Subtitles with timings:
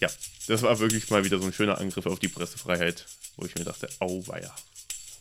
[0.00, 0.08] ja,
[0.46, 3.06] das war wirklich mal wieder so ein schöner Angriff auf die Pressefreiheit,
[3.36, 4.54] wo ich mir dachte, auweia.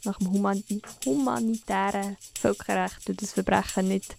[0.04, 0.64] Nach dem Human
[1.06, 4.16] humanitären Völkerrecht und das Verbrechen nicht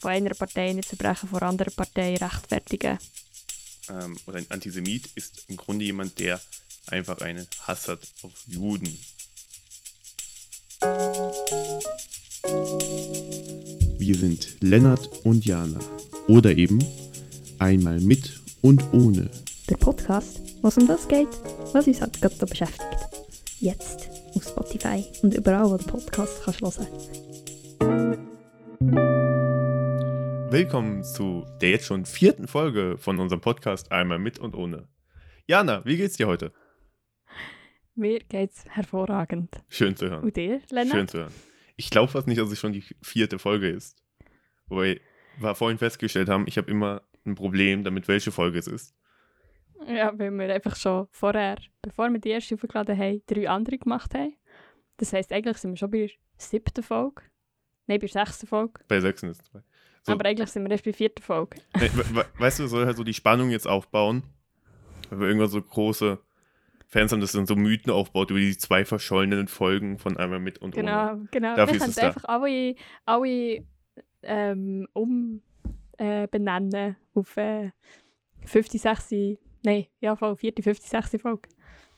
[0.00, 2.98] von einer Partei nicht Verbrechen von einer anderen Partei rechtfertigen.
[3.88, 6.40] Ähm, und ein Antisemit ist im Grunde jemand, der
[6.86, 8.98] einfach einen Hass hat auf Juden.
[13.98, 15.80] Wir sind Lennart und Jana.
[16.28, 16.84] Oder eben
[17.58, 19.30] einmal mit und ohne.
[19.68, 21.28] Der Podcast, was um das geht,
[21.74, 22.80] was uns halt gerade so beschäftigt.
[23.58, 26.86] Jetzt auf Spotify und überall, wo du Podcast kannst hören.
[30.50, 34.88] Willkommen zu der jetzt schon vierten Folge von unserem Podcast Einmal mit und ohne.
[35.46, 36.50] Jana, wie geht's dir heute?
[37.94, 39.62] Mir geht's hervorragend.
[39.68, 40.24] Schön zu hören.
[40.24, 40.96] Und dir, Lennart?
[40.96, 41.32] Schön zu hören.
[41.76, 44.02] Ich glaube fast nicht, dass es schon die vierte Folge ist.
[44.68, 45.02] Wobei
[45.38, 48.94] wir vorhin festgestellt haben, ich habe immer ein Problem damit, welche Folge es ist.
[49.86, 54.14] Ja, weil wir einfach schon vorher, bevor wir die erste aufgeladen haben, drei andere gemacht
[54.14, 54.34] haben.
[54.96, 57.22] Das heisst, eigentlich sind wir schon bei der siebten Folge.
[57.86, 58.80] Nein, bei der sechsten Folge.
[58.88, 59.60] Bei sechsten ist es zwei.
[60.02, 60.12] So.
[60.12, 61.56] Aber eigentlich sind wir erst bei der vierten Folge.
[61.80, 64.22] Nee, we we weißt du, soll halt so die Spannung jetzt aufbauen,
[65.10, 66.18] weil wir irgendwann so große
[66.86, 70.58] Fans haben, das dann so Mythen aufbaut über die zwei verschollenen Folgen von einmal mit
[70.58, 71.28] und Genau, ohne.
[71.30, 71.56] genau.
[71.56, 72.02] Dafür wir da.
[72.06, 73.64] einfach alle, alle
[74.22, 75.42] ähm, um
[75.98, 77.70] äh, benennen auf äh,
[78.44, 81.48] 50, 60, nein, ja, voll, 4., 50, 60 Folge.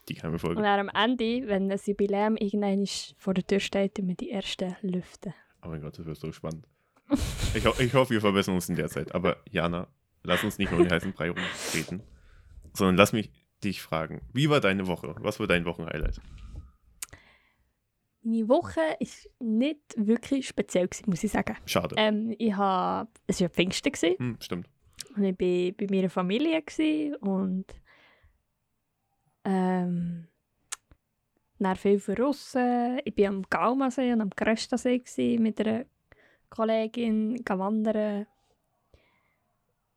[0.08, 0.62] Die geheime Und Folge.
[0.62, 2.86] dann am Ende, wenn das Jubiläum irgendwann
[3.18, 5.34] vor der Tür steht, tun wir die ersten lüften.
[5.64, 6.66] Oh mein Gott, das wird so spannend.
[7.54, 9.14] Ich, ho ich hoffe, wir verbessern uns in der Zeit.
[9.14, 9.88] Aber Jana,
[10.22, 12.02] lass uns nicht nur den heißen Brei rumtreten,
[12.72, 13.30] sondern lass mich
[13.64, 14.20] dich fragen.
[14.32, 15.14] Wie war deine Woche?
[15.18, 16.20] Was war dein Wochenhighlight?
[18.28, 21.56] Meine Woche war nicht wirklich speziell, gewesen, muss ich sagen.
[21.64, 21.94] Schade.
[21.96, 24.68] Ähm, ich hab, es war Pfingsten gewesen, Hm, stimmt.
[25.14, 26.60] und ich war bei meiner Familie
[27.20, 27.66] und
[29.44, 30.26] ähm,
[31.60, 32.98] dann viel verrissen.
[33.04, 34.30] Ich war am Gaumasee und am
[34.98, 35.84] gewesen, mit einer
[36.50, 38.26] Kollegin wandern.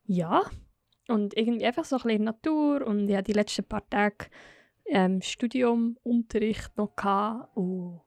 [0.06, 0.44] Ja,
[1.08, 3.90] und irgendwie einfach so ein bisschen in der Natur und ich hatte die letzten paar
[3.90, 4.28] Tage
[4.86, 8.02] ähm, Studium, Unterricht noch gehabt und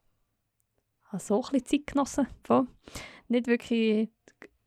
[1.12, 2.26] habe so ein bisschen Zeit genossen.
[2.44, 2.66] Voll.
[3.28, 4.10] Nicht wirklich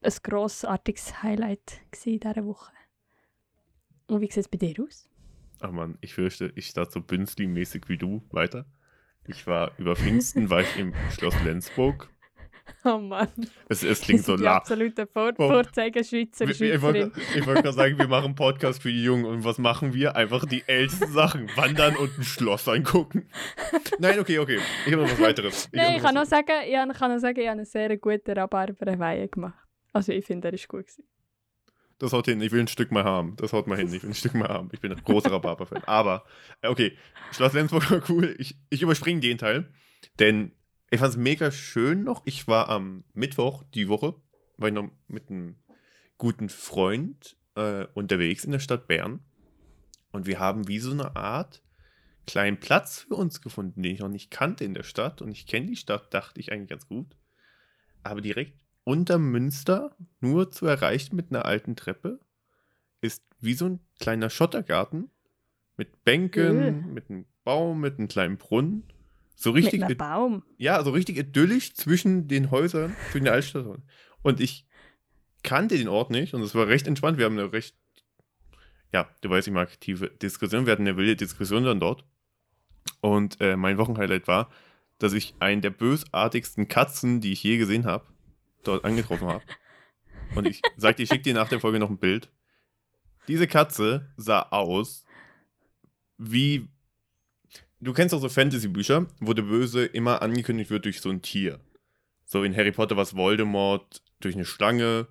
[0.01, 2.71] ein grossartiges Highlight in dieser Woche.
[4.07, 5.09] Und wie sieht es bei dir aus?
[5.59, 8.65] Ach man, ich fürchte, ich starte so Bünzli-mäßig wie du weiter.
[9.27, 12.09] Ich war über Pfingsten, war ich im Schloss Lenzburg.
[12.83, 13.27] Oh Mann,
[13.69, 14.57] Es, es klingt so la.
[14.57, 15.47] absolute Vor Oh.
[15.49, 19.25] Vorzeigeschweizer Ich, ich wollte ich gerade sagen, wir machen einen Podcast für die Jungen.
[19.25, 20.15] Und was machen wir?
[20.15, 21.49] Einfach die ältesten Sachen.
[21.55, 23.29] Wandern und ein Schloss angucken.
[23.99, 24.59] Nein, okay, okay.
[24.85, 25.69] Ich habe noch was weiteres.
[25.71, 28.31] Nein, hab ich kann noch sagen, ich kann noch sagen, ich habe einen sehr guten
[28.31, 29.59] Rhabarberwein gemacht.
[29.93, 31.03] Also ich finde, der ist gut gewesen.
[31.97, 32.41] Das haut hin.
[32.41, 33.35] Ich will ein Stück mal haben.
[33.37, 33.91] Das haut mal hin.
[33.93, 34.69] Ich will ein Stück mal haben.
[34.73, 35.83] Ich bin ein großer Rhabarber-Fan.
[35.85, 36.25] Aber,
[36.61, 36.97] äh, okay.
[37.31, 38.35] Schloss Lenzburg war cool.
[38.37, 39.71] Ich, ich überspringe den Teil.
[40.19, 40.51] Denn
[40.95, 42.23] ich fand es mega schön noch.
[42.25, 44.15] Ich war am Mittwoch die Woche,
[44.57, 45.57] war ich noch mit einem
[46.17, 49.19] guten Freund äh, unterwegs in der Stadt Bern.
[50.11, 51.61] Und wir haben wie so eine Art
[52.25, 55.21] kleinen Platz für uns gefunden, den ich noch nicht kannte in der Stadt.
[55.21, 57.15] Und ich kenne die Stadt, dachte ich eigentlich ganz gut.
[58.03, 62.19] Aber direkt unter Münster, nur zu erreichen mit einer alten Treppe,
[63.01, 65.09] ist wie so ein kleiner Schottergarten
[65.77, 66.71] mit Bänken, Cool.
[66.93, 68.83] mit einem Baum, mit einem kleinen Brunnen.
[69.35, 70.43] So richtig, Mit Baum.
[70.57, 73.65] ja, so richtig idyllisch zwischen den Häusern, zwischen der Altstadt.
[74.21, 74.65] Und ich
[75.43, 77.17] kannte den Ort nicht und es war recht entspannt.
[77.17, 77.75] Wir haben eine recht,
[78.93, 80.65] ja, du weißt, ich mag aktive Diskussion.
[80.65, 82.05] Wir hatten eine wilde Diskussion dann dort.
[83.01, 84.49] Und äh, mein Wochenhighlight war,
[84.99, 88.05] dass ich einen der bösartigsten Katzen, die ich je gesehen habe,
[88.63, 89.43] dort angetroffen habe.
[90.35, 92.31] Und ich sagte, ich schicke dir nach der Folge noch ein Bild.
[93.27, 95.05] Diese Katze sah aus
[96.17, 96.67] wie.
[97.85, 101.59] Du kennst doch so Fantasy-Bücher, wo der Böse immer angekündigt wird durch so ein Tier.
[102.25, 105.07] So in Harry Potter war es Voldemort durch eine Schlange.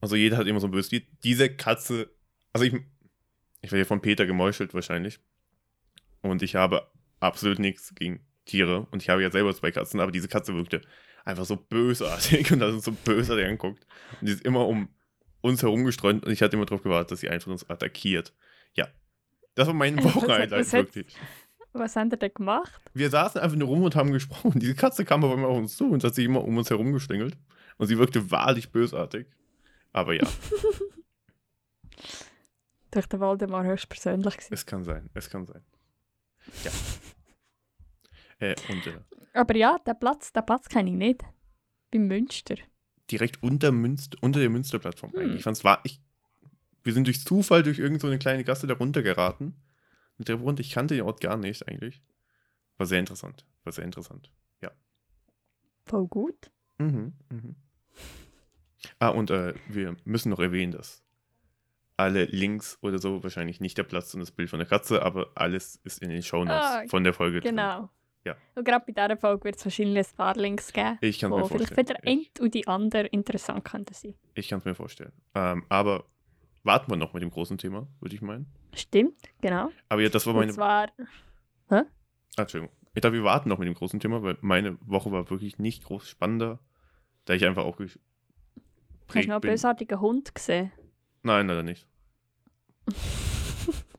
[0.00, 1.02] Also jeder hat immer so ein böses Tier.
[1.24, 2.10] Diese Katze.
[2.52, 2.74] Also ich.
[3.60, 5.18] Ich werde ja von Peter gemeuchelt wahrscheinlich.
[6.20, 6.86] Und ich habe
[7.18, 8.86] absolut nichts gegen Tiere.
[8.90, 10.82] Und ich habe ja selber zwei Katzen, aber diese Katze wirkte
[11.24, 13.86] einfach so bösartig und hat uns so bösartig anguckt.
[14.20, 14.90] Und die ist immer um
[15.40, 18.32] uns herumgestreunt und ich hatte immer darauf gewartet, dass sie einfach uns attackiert.
[18.74, 18.86] Ja.
[19.54, 21.16] Das war mein hat- Wochenhighlight wirklich.
[21.76, 22.80] Was haben ihr denn gemacht?
[22.94, 24.60] Wir saßen einfach nur rum und haben gesprochen.
[24.60, 26.92] Diese Katze kam auf einmal auf uns zu und hat sich immer um uns herum
[26.92, 27.36] gestängelt.
[27.78, 29.26] Und sie wirkte wahrlich bösartig.
[29.92, 30.22] Aber ja,
[32.90, 34.54] Durch den Waldemar höchstpersönlich gewesen.
[34.54, 35.10] es kann sein.
[35.14, 35.62] Es kann sein.
[36.62, 36.70] Ja.
[38.38, 38.98] Äh, und äh,
[39.32, 41.22] Aber ja, den Platz, den Platz kenne ich nicht.
[41.90, 42.54] Beim Münster.
[43.10, 45.18] direkt unter, Münster, unter der Münsterplattform Hm.
[45.20, 45.36] eigentlich.
[45.38, 46.00] Ich fand's war, ich,
[46.84, 49.54] wir sind durch Zufall durch irgendeine so eine kleine Gasse da runtergeraten.
[50.18, 52.02] Mit der Runde, ich kannte den Ort gar nicht eigentlich.
[52.76, 53.44] War sehr interessant.
[53.64, 54.30] War sehr interessant.
[54.62, 54.70] Ja.
[55.84, 56.50] Voll gut.
[56.78, 57.56] Mhm, mhm.
[58.98, 61.02] Ah, und äh, wir müssen noch erwähnen, dass
[61.96, 65.30] alle Links oder so wahrscheinlich nicht der Platz und das Bild von der Katze, aber
[65.36, 67.56] alles ist in den Shownotes Ah, von der Folge drin.
[67.56, 67.88] Genau.
[68.24, 68.36] Ja.
[68.54, 71.36] Und gerade bei dieser Folge wird es wahrscheinlich ein paar Links geben, Ich kann es
[71.36, 71.86] mir wo vielleicht vorstellen.
[71.86, 74.14] für den einen und die andere interessant könnten sein.
[74.34, 75.12] ich kann es mir vorstellen.
[75.34, 76.06] Ähm, aber
[76.64, 78.46] warten wir noch mit dem großen Thema, würde ich meinen.
[78.74, 79.70] Stimmt, genau.
[79.88, 80.52] Aber ja, das war meine.
[80.52, 80.88] zwar,
[81.68, 82.74] Ah, Entschuldigung.
[82.94, 85.84] Ich dachte, wir warten noch mit dem großen Thema, weil meine Woche war wirklich nicht
[85.84, 86.58] groß spannender,
[87.26, 87.96] da ich einfach auch hast
[89.08, 90.72] du noch einen bösartigen Hund gesehen?
[91.22, 91.86] Nein, leider nicht.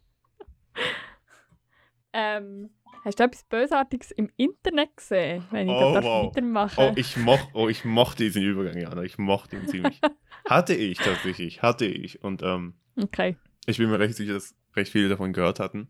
[2.18, 2.70] Ähm,
[3.06, 6.36] hast du etwas Bösartiges im Internet gesehen, wenn ich Oh, da wow.
[6.36, 6.81] weitermache?
[6.81, 9.04] Oh, ich, moch, oh, ich mochte diesen Übergang, Jana.
[9.04, 10.02] Ich mochte ihn ziemlich.
[10.46, 12.24] hatte ich tatsächlich, hatte ich.
[12.24, 13.38] Und ähm, Okay.
[13.66, 15.88] ich bin mir recht sicher, dass recht viele davon gehört hatten.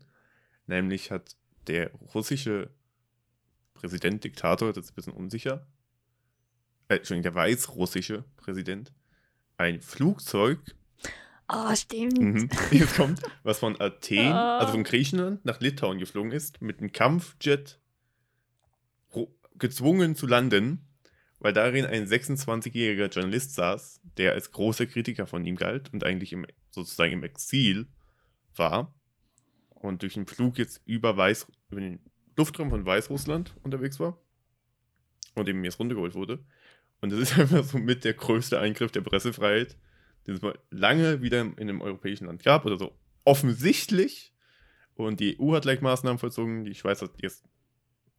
[0.66, 1.36] Nämlich hat
[1.66, 2.70] der russische
[3.74, 5.66] Präsident, Diktator, das ist ein bisschen unsicher,
[6.88, 8.92] äh, Entschuldigung, der weißrussische Präsident,
[9.58, 10.60] ein Flugzeug,
[11.48, 12.18] Ah, stimmt.
[12.18, 14.58] mhm, jetzt kommt, was von Athen, Ah.
[14.58, 17.78] also von Griechenland nach Litauen geflogen ist, mit einem Kampfjet
[19.58, 20.86] gezwungen zu landen,
[21.38, 26.32] weil darin ein 26-jähriger Journalist saß, der als großer Kritiker von ihm galt und eigentlich
[26.32, 27.86] im, sozusagen im Exil
[28.54, 28.94] war
[29.70, 32.00] und durch den Flug jetzt über, Weiß, über den
[32.36, 34.18] Luftraum von Weißrussland unterwegs war
[35.34, 36.44] und eben jetzt runtergeholt wurde.
[37.00, 39.76] Und das ist einfach so mit der größte Eingriff der Pressefreiheit,
[40.26, 44.32] den es mal lange wieder in einem europäischen Land gab oder so offensichtlich.
[44.94, 47.44] Und die EU hat gleich Maßnahmen vollzogen, die Schweiz hat jetzt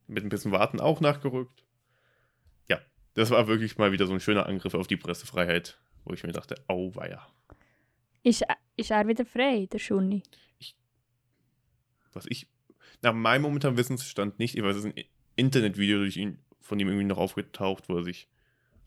[0.06, 1.64] mit ein bisschen Warten auch nachgerückt.
[2.68, 2.80] Ja,
[3.14, 6.32] das war wirklich mal wieder so ein schöner Angriff auf die Pressefreiheit, wo ich mir
[6.32, 7.26] dachte, auweia.
[8.22, 8.44] Ist,
[8.76, 10.22] ist er wieder frei, der Schuni?
[12.12, 12.48] Was ich
[13.02, 15.04] nach meinem momentanen Wissensstand nicht, ich weiß, es ist ein
[15.36, 18.28] Internetvideo durch ihn, von ihm irgendwie noch aufgetaucht, wo er sich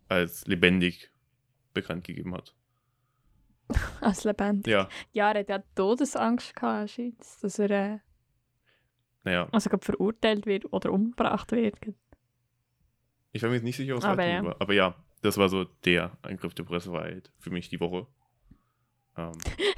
[0.08, 1.12] als lebendig
[1.74, 2.54] bekannt gegeben hat.
[4.02, 4.72] Als lebendig.
[4.72, 7.00] Ja, Ja, er hat ja Todesangst gehabt,
[7.42, 8.00] dass er äh,
[9.24, 11.78] naja, also verurteilt wird oder umgebracht wird.
[13.32, 14.44] ich war mir jetzt nicht sicher, was Aber ja.
[14.44, 14.56] war.
[14.60, 18.08] Aber ja, das war so der Eingriff der Pressefreiheit für mich die Woche.
[19.18, 19.34] Ähm,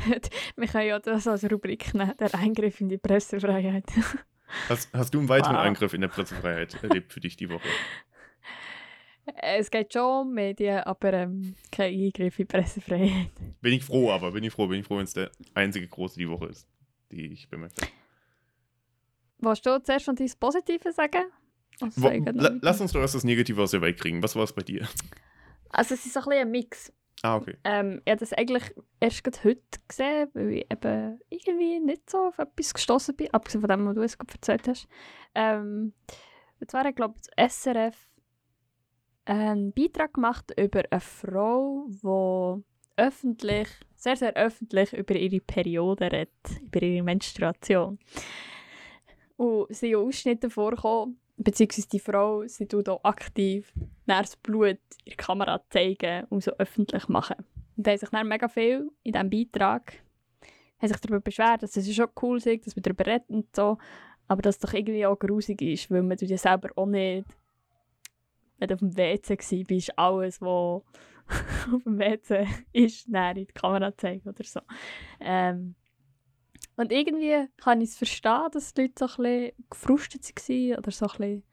[0.56, 3.86] Wir können ja das als Rubrik nehmen, der Eingriff in die Pressefreiheit.
[4.70, 5.64] hast, hast du einen weiteren Wow.
[5.64, 7.68] Eingriff in der Pressefreiheit erlebt für dich die Woche?
[9.42, 13.32] es geht schon um Medien, aber ähm, kein Eingriff in Pressefreiheit.
[13.62, 16.18] Bin ich froh, aber bin ich froh, bin ich froh, wenn es der einzige große
[16.20, 16.68] die Woche ist,
[17.12, 17.92] die ich bemerkt habe.
[19.40, 21.24] Willst du zuerst von deinem Positiven sagen?
[21.82, 24.22] Also, Wo, la, lass uns doch erst das Negative aus der Welt kriegen.
[24.22, 24.88] Was war es bei dir?
[25.70, 26.94] also es ist ein bisschen ein Mix.
[27.24, 27.56] Ah, okay.
[27.64, 28.64] Ähm, ich habe das eigentlich
[29.00, 33.70] erst heute gesehen, weil ich eben irgendwie nicht so auf etwas gestoßen bin, abgesehen von
[33.70, 34.88] dem, was du es gerade erzählt hast.
[35.34, 35.94] Ähm,
[36.68, 37.96] zwar hat, glaube ich, das SRF
[39.26, 42.64] einen Beitrag gemacht über eine Frau, die
[43.02, 48.00] öffentlich, sehr, sehr öffentlich über ihre Periode redet, über ihre Menstruation.
[49.38, 53.74] Und es sind Ausschnitte vorgekommen, beziehungsweise die Frau, sie tut auch aktiv
[54.06, 57.38] das Blut in der Kamera zeigen und so öffentlich machen.
[57.76, 60.04] Und da haben sich dann mega viel in diesem Beitrag
[60.84, 63.78] haben sich darüber beschwert, dass es schon cool ist, dass man darüber redet und so,
[64.28, 67.26] aber dass es doch irgendwie auch grusig ist, weil man ja selber auch nicht,
[68.64, 70.84] wenn du auf dem WC warst, alles, was
[71.74, 74.62] auf dem WC ist, dann in die Kamera zeigen oder so.
[75.20, 75.76] Ähm,
[76.76, 80.92] und irgendwie kann ich es verstehen, dass die Leute so ein bisschen gefrustet waren oder
[80.92, 81.44] so ein bisschen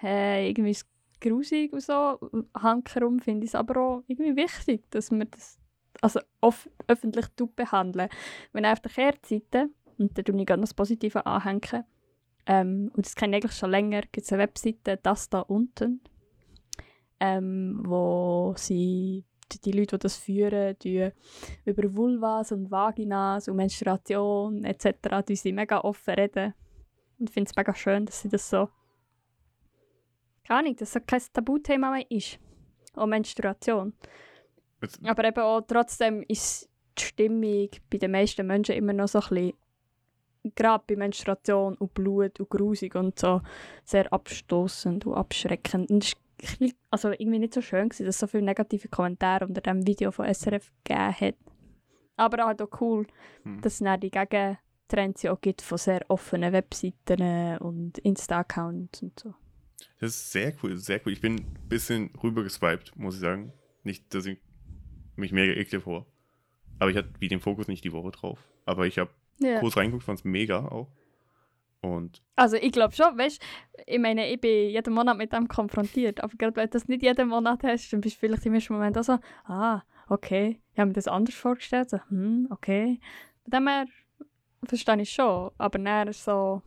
[0.00, 2.18] hey, irgendwie ist es grusig und so.
[2.54, 5.58] Handkerum finde ich es aber auch irgendwie wichtig, dass man das
[6.00, 7.26] also off öffentlich
[7.56, 8.08] behandeln.
[8.52, 11.84] Wenn auf der Kehrseite, und da tue ich gerne das Positive anhängen,
[12.46, 16.00] ähm, und das kenne ich eigentlich schon länger, gibt es eine Webseite, das da unten,
[17.20, 19.24] ähm, wo sie
[19.64, 21.10] die, Leute, die das führen, die
[21.64, 25.26] über Vulvas und Vaginas und Menstruation etc.
[25.26, 26.54] die sie mega offen reden.
[27.18, 28.68] Und ich finde es mega schön, dass sie das so
[30.48, 32.38] keine Ahnung, dass es kein Tabuthema mehr ist.
[32.94, 33.92] Auch Menstruation.
[34.80, 39.20] Jetzt, Aber eben auch trotzdem ist die Stimmung bei den meisten Menschen immer noch so
[39.20, 39.52] ein bisschen,
[40.54, 43.42] gerade bei Menstruation und Blut und grusig und so,
[43.84, 45.90] sehr abstoßend und abschreckend.
[45.90, 46.16] Und es
[46.90, 50.10] also irgendwie nicht so schön, gewesen, dass es so viele negative Kommentare unter dem Video
[50.10, 51.34] von SRF gegeben hat.
[52.16, 53.06] Aber halt auch cool,
[53.44, 53.60] Hm.
[53.60, 59.18] dass es dann die Gegentrends ja auch gibt von sehr offenen Webseiten und Insta-Accounts und
[59.20, 59.34] so.
[60.00, 61.12] Das ist sehr cool, sehr cool.
[61.12, 63.52] Ich bin ein bisschen rübergeswiped, muss ich sagen.
[63.84, 64.38] Nicht, dass ich
[65.16, 66.06] mich mega ekle vor.
[66.80, 68.38] Aber ich hatte wie den Fokus nicht die Woche drauf.
[68.64, 69.60] Aber ich habe Ja.
[69.60, 70.88] kurz reingeguckt, fand es mega auch.
[71.80, 73.40] Und Also ich glaube schon, weißt
[73.86, 77.02] ich meine, ich bin jeden Monat mit dem konfrontiert, aber gerade wenn du das nicht
[77.02, 80.78] jeden Monat hast, dann bist du vielleicht im ersten Moment auch so, ah, okay, ich
[80.78, 83.00] habe mir das anders vorgestellt, so, hm, okay.
[83.44, 83.86] Von dem her
[84.64, 86.62] verstehe ich schon, aber dann so,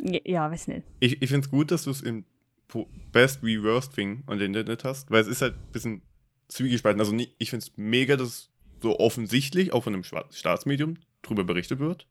[0.00, 0.86] ja, ja weiß nicht.
[1.00, 2.24] ich, ich finde es gut, dass du es im
[3.12, 6.02] Best wie Worst Thing on dem Internet hast, weil es ist halt ein bisschen
[6.48, 7.00] zwiegespalten.
[7.00, 8.50] Also ich finde es mega, dass
[8.82, 12.06] so offensichtlich auch von einem Staatsmedium drüber berichtet wird.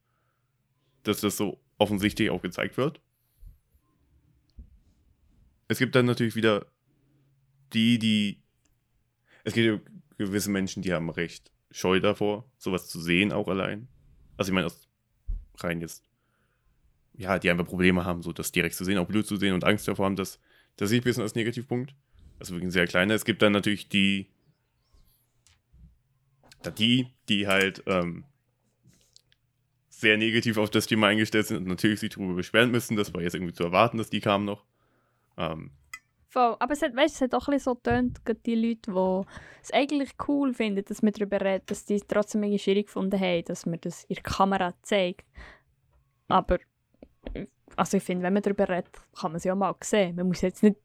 [1.03, 3.01] Dass das so offensichtlich auch gezeigt wird.
[5.67, 6.65] Es gibt dann natürlich wieder
[7.73, 8.41] die, die.
[9.43, 13.87] Es gibt gewisse Menschen, die haben recht Scheu davor, sowas zu sehen, auch allein.
[14.37, 14.87] Also ich meine, aus
[15.57, 16.07] rein jetzt
[17.17, 19.63] ja, die einfach Probleme haben, so das direkt zu sehen, auch Blut zu sehen und
[19.63, 20.39] Angst davor haben, das,
[20.77, 21.95] das sehe ich ein bisschen als Negativpunkt.
[22.39, 23.15] Also wirklich ein sehr kleiner.
[23.15, 24.27] Es gibt dann natürlich die,
[26.77, 28.25] die, die halt ähm,
[29.99, 32.95] sehr negativ auf das Thema eingestellt sind und natürlich sich darüber beschweren müssen.
[32.95, 34.63] Das war jetzt irgendwie zu erwarten, dass die kamen noch.
[35.37, 35.71] Ähm,
[36.29, 36.55] Voll.
[36.59, 39.27] Aber es hat, weißt, es hat auch ein bisschen so getönt, gerade die Leute, die
[39.63, 43.19] es eigentlich cool finden, dass man darüber redet, dass die es trotzdem irgendwie schwierig gefunden
[43.19, 45.25] haben, dass man das in der Kamera zeigt.
[46.27, 46.59] Aber
[47.75, 50.15] also ich finde, wenn man darüber redet, kann man es ja mal sehen.
[50.15, 50.77] Man muss jetzt nicht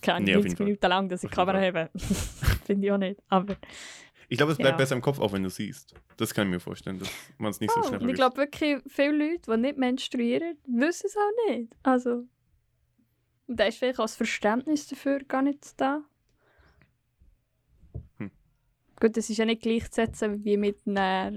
[0.00, 0.66] keine Nee, auf 90 jeden Fall.
[0.66, 1.88] Minuten lang das in die Kamera haben.
[2.64, 3.20] finde ich auch nicht.
[3.28, 3.56] Aber
[4.30, 4.76] ich glaube, es bleibt Ja.
[4.78, 5.94] besser im Kopf, auch wenn du siehst.
[6.16, 8.18] Das kann ich mir vorstellen, dass man es nicht so oh, schnell und ich vergisst.
[8.18, 11.76] glaube wirklich, viele Leute, die nicht menstruieren, wissen es auch nicht.
[11.82, 12.24] Also,
[13.46, 16.02] und da ist vielleicht auch das Verständnis dafür gar nicht da.
[18.18, 18.30] Hm.
[19.00, 21.32] Gut, das ist ja nicht gleichzusetzen wie mit einer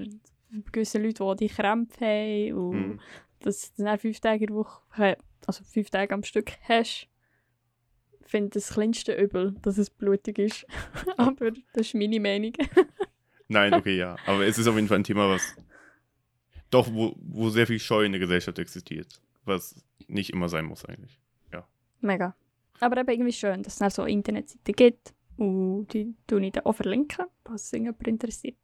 [0.71, 2.99] gewissen Leuten, die die Krämpfe haben und Mhm.
[3.39, 7.07] dass du dann fünf Tage in der Woche, also fünf Tage am Stück hast.
[8.33, 10.65] Ich finde das kleinste Übel, dass es blutig ist.
[11.17, 12.53] Aber das ist meine Meinung.
[13.47, 14.15] Nein, okay, ja.
[14.25, 15.55] Aber es ist auf jeden Fall ein Thema, was
[16.71, 19.21] doch, wo, wo sehr viel Scheu in der Gesellschaft existiert.
[19.45, 19.75] Was
[20.07, 21.19] nicht immer sein muss eigentlich.
[22.03, 22.35] Mega.
[22.79, 25.13] Aber eben irgendwie schön, dass es dann so Internetseiten gibt.
[25.37, 28.57] Und die tue ich dann auch verlinken, falls es irgendjemand interessiert.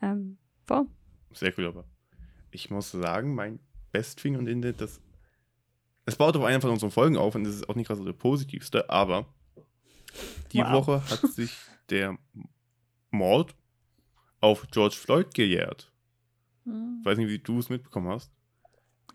[0.00, 0.86] Ähm, voll.
[1.32, 1.84] Sehr cool, aber
[2.50, 3.60] ich muss sagen, mein
[3.92, 5.00] Bestfing und Ende, das.
[6.06, 8.04] Es baut auf einer von unseren Folgen auf und das ist auch nicht gerade so
[8.04, 9.26] der positivste, aber
[10.52, 10.72] die Wow.
[10.72, 11.56] Woche hat sich
[11.90, 12.18] der
[13.10, 13.54] Mord
[14.40, 15.92] auf George Floyd gejährt.
[16.64, 18.30] Ich weiß nicht, wie du es mitbekommen hast.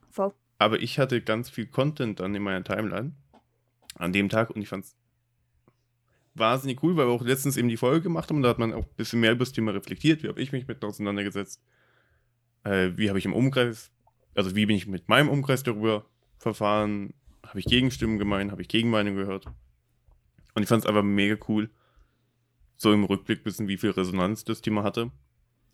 [0.10, 0.34] Voll.
[0.58, 3.14] Aber ich hatte ganz viel Content dann in meiner Timeline
[3.96, 4.96] an dem Tag und ich fand es
[6.34, 8.74] wahnsinnig cool, weil wir auch letztens eben die Folge gemacht haben und da hat man
[8.74, 10.24] auch ein bisschen mehr über das Thema reflektiert.
[10.24, 11.62] Wie habe ich mich mit auseinandergesetzt?
[12.64, 13.92] Äh, wie habe ich im Umkreis,
[14.34, 16.06] also wie bin ich mit meinem Umkreis darüber
[16.38, 17.14] verfahren?
[17.46, 18.52] Habe ich Gegenstimmen gemeint?
[18.52, 19.46] Habe ich Gegenmeinungen gehört?
[20.54, 21.70] Und ich fand es einfach mega cool,
[22.78, 25.12] so im Rückblick wissen, wie viel Resonanz das Thema hatte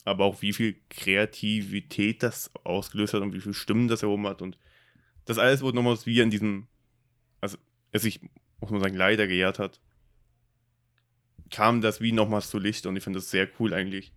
[0.03, 4.41] aber auch wie viel Kreativität das ausgelöst hat und wie viele Stimmen das erhoben hat.
[4.41, 4.58] Und
[5.25, 6.68] das alles wurde nochmals wie an diesem,
[7.39, 7.58] also
[7.91, 8.22] es sich,
[8.60, 9.80] muss man sagen, leider gejährt hat,
[11.50, 14.13] kam das wie nochmals zu Licht und ich finde das sehr cool eigentlich,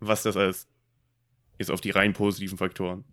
[0.00, 0.68] was das alles
[1.58, 3.04] jetzt auf die rein positiven Faktoren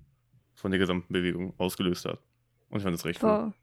[0.53, 2.20] von der gesamten Bewegung ausgelöst hat.
[2.72, 3.54] Und ich fand das recht cool.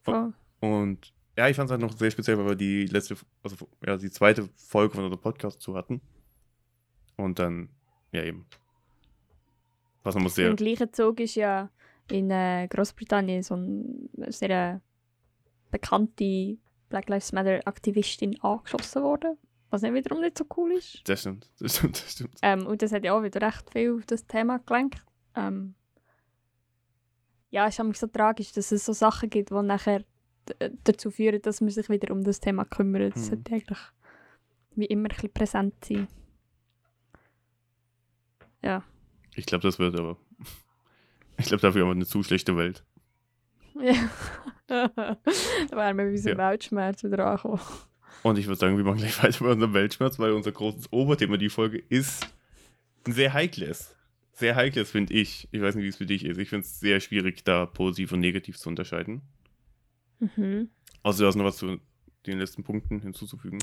[0.00, 0.32] Voll.
[0.60, 0.70] Voll.
[0.70, 3.96] Und ja, ich fand es halt noch sehr speziell, weil wir die letzte, also ja,
[3.96, 6.00] die zweite Folge von unserem Podcast zu hatten.
[7.16, 7.68] Und dann,
[8.12, 8.46] ja eben.
[10.02, 10.50] Was nochmal sehr.
[10.50, 11.70] Im gleichen Zug ist ja
[12.10, 14.80] in äh, Großbritannien so eine sehr
[15.70, 19.38] bekannte Black Lives Matter Aktivistin angeschossen worden.
[19.70, 21.00] Was nicht wiederum nicht so cool ist.
[21.08, 22.38] Das stimmt, das stimmt, das stimmt.
[22.42, 25.02] Ähm, und das hat ja auch wieder recht viel auf das Thema gelenkt.
[25.34, 25.74] Ähm,
[27.52, 30.00] ja, es ist so tragisch, dass es so Sachen gibt, die nachher
[30.48, 33.14] d- dazu führen, dass man sich wieder um das Thema kümmert.
[33.14, 33.26] Das Mhm.
[33.36, 33.78] sollte eigentlich
[34.74, 36.08] wie immer ein bisschen präsent sein.
[38.62, 38.82] Ja.
[39.34, 40.16] Ich glaube, das wird aber.
[41.38, 42.84] Ich glaube, dafür haben wir eine zu schlechte Welt.
[43.80, 43.94] ja.
[44.68, 45.16] da wären
[45.96, 46.50] wir bei unserem Ja.
[46.50, 47.60] Weltschmerz wieder angekommen.
[48.22, 51.36] Und ich würde sagen, wir machen gleich weiter mit unserem Weltschmerz, weil unser großes Oberthema
[51.38, 52.26] die Folge ist
[53.06, 53.96] ein sehr heikles.
[54.42, 55.48] Sehr heikles, finde ich.
[55.52, 56.36] Ich weiß nicht, wie es für dich ist.
[56.36, 59.22] Ich finde es sehr schwierig, da positiv und negativ zu unterscheiden.
[60.18, 60.68] Mhm.
[61.04, 61.78] Also, du hast noch was zu
[62.26, 63.60] den letzten Punkten hinzuzufügen.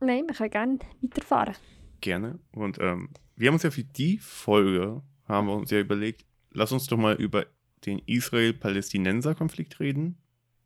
[0.00, 1.54] Nein, wir können gerne weiterfahren.
[2.02, 2.38] Gerne.
[2.52, 6.70] Und ähm, wir haben uns ja für die Folge, haben wir uns ja überlegt, lass
[6.70, 7.46] uns doch mal über
[7.86, 10.18] den Israel-Palästinenser-Konflikt reden.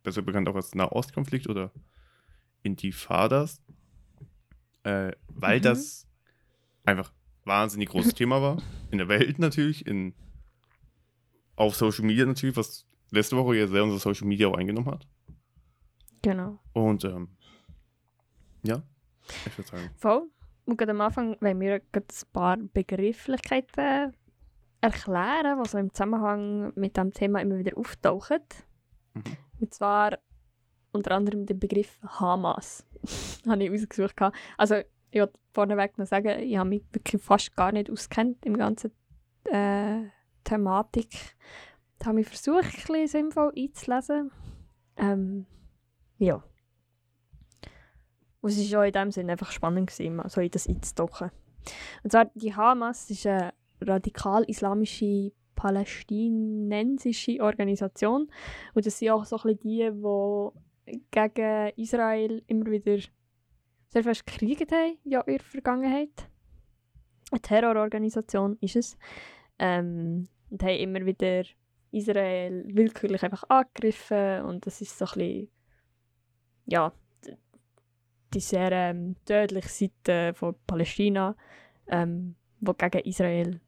[0.03, 1.71] Besser bekannt auch als Nahostkonflikt oder
[2.65, 3.63] Intifadas.
[4.83, 5.63] Äh, weil Mhm.
[5.63, 6.09] das
[6.85, 7.13] einfach
[7.49, 8.59] wahnsinnig großes Thema war.
[8.91, 10.15] In der Welt natürlich, in,
[11.57, 15.07] auf Social Media natürlich, was letzte Woche ja sehr unser Social Media auch eingenommen hat.
[16.23, 16.59] Genau.
[16.73, 17.29] Und ähm,
[18.63, 18.83] ja,
[19.47, 19.91] ich würde sagen.
[19.97, 20.31] Voll.
[20.65, 22.03] Und gerade am Anfang wollen wir ein
[22.33, 24.13] paar Begrifflichkeiten
[24.81, 28.41] erklären, die so im Zusammenhang mit dem Thema immer wieder auftauchen.
[29.15, 29.23] Mhm.
[29.61, 30.19] Und zwar
[30.93, 32.87] unter anderem den Begriff Hamas.
[33.49, 34.17] habe ich ausgesucht.
[34.57, 38.57] Also ich wollte vorneweg noch sagen, ich habe mich wirklich fast gar nicht auskennt im
[38.57, 38.93] ganzen
[39.45, 40.05] äh,
[40.45, 41.37] Thematik.
[41.99, 44.31] Da habe ich versucht, ein bisschen sinnvoll einzulesen.
[44.97, 45.47] Ähm,
[46.19, 46.43] ja.
[48.41, 51.31] Und es war auch in dem Sinne einfach spannend, gewesen, mal in das einzutauchen.
[52.03, 58.31] Und zwar, die Hamas ist eine radikal-islamische palästinensische Organisation.
[58.75, 62.99] Und das sind auch so ein bisschen die, die gegen Israel immer wieder
[63.89, 66.29] sehr fest gekriegt haben ja, in der Vergangenheit.
[67.31, 68.99] Eine Terrororganisation ist es.
[69.59, 71.45] Ähm, und haben immer wieder
[71.91, 75.49] Israel willkürlich einfach angegriffen und das ist so ein bisschen,
[76.67, 76.93] ja,
[78.35, 81.35] die sehr ähm, tödliche Seite von Palästina,
[81.87, 83.61] ähm, die gegen Israel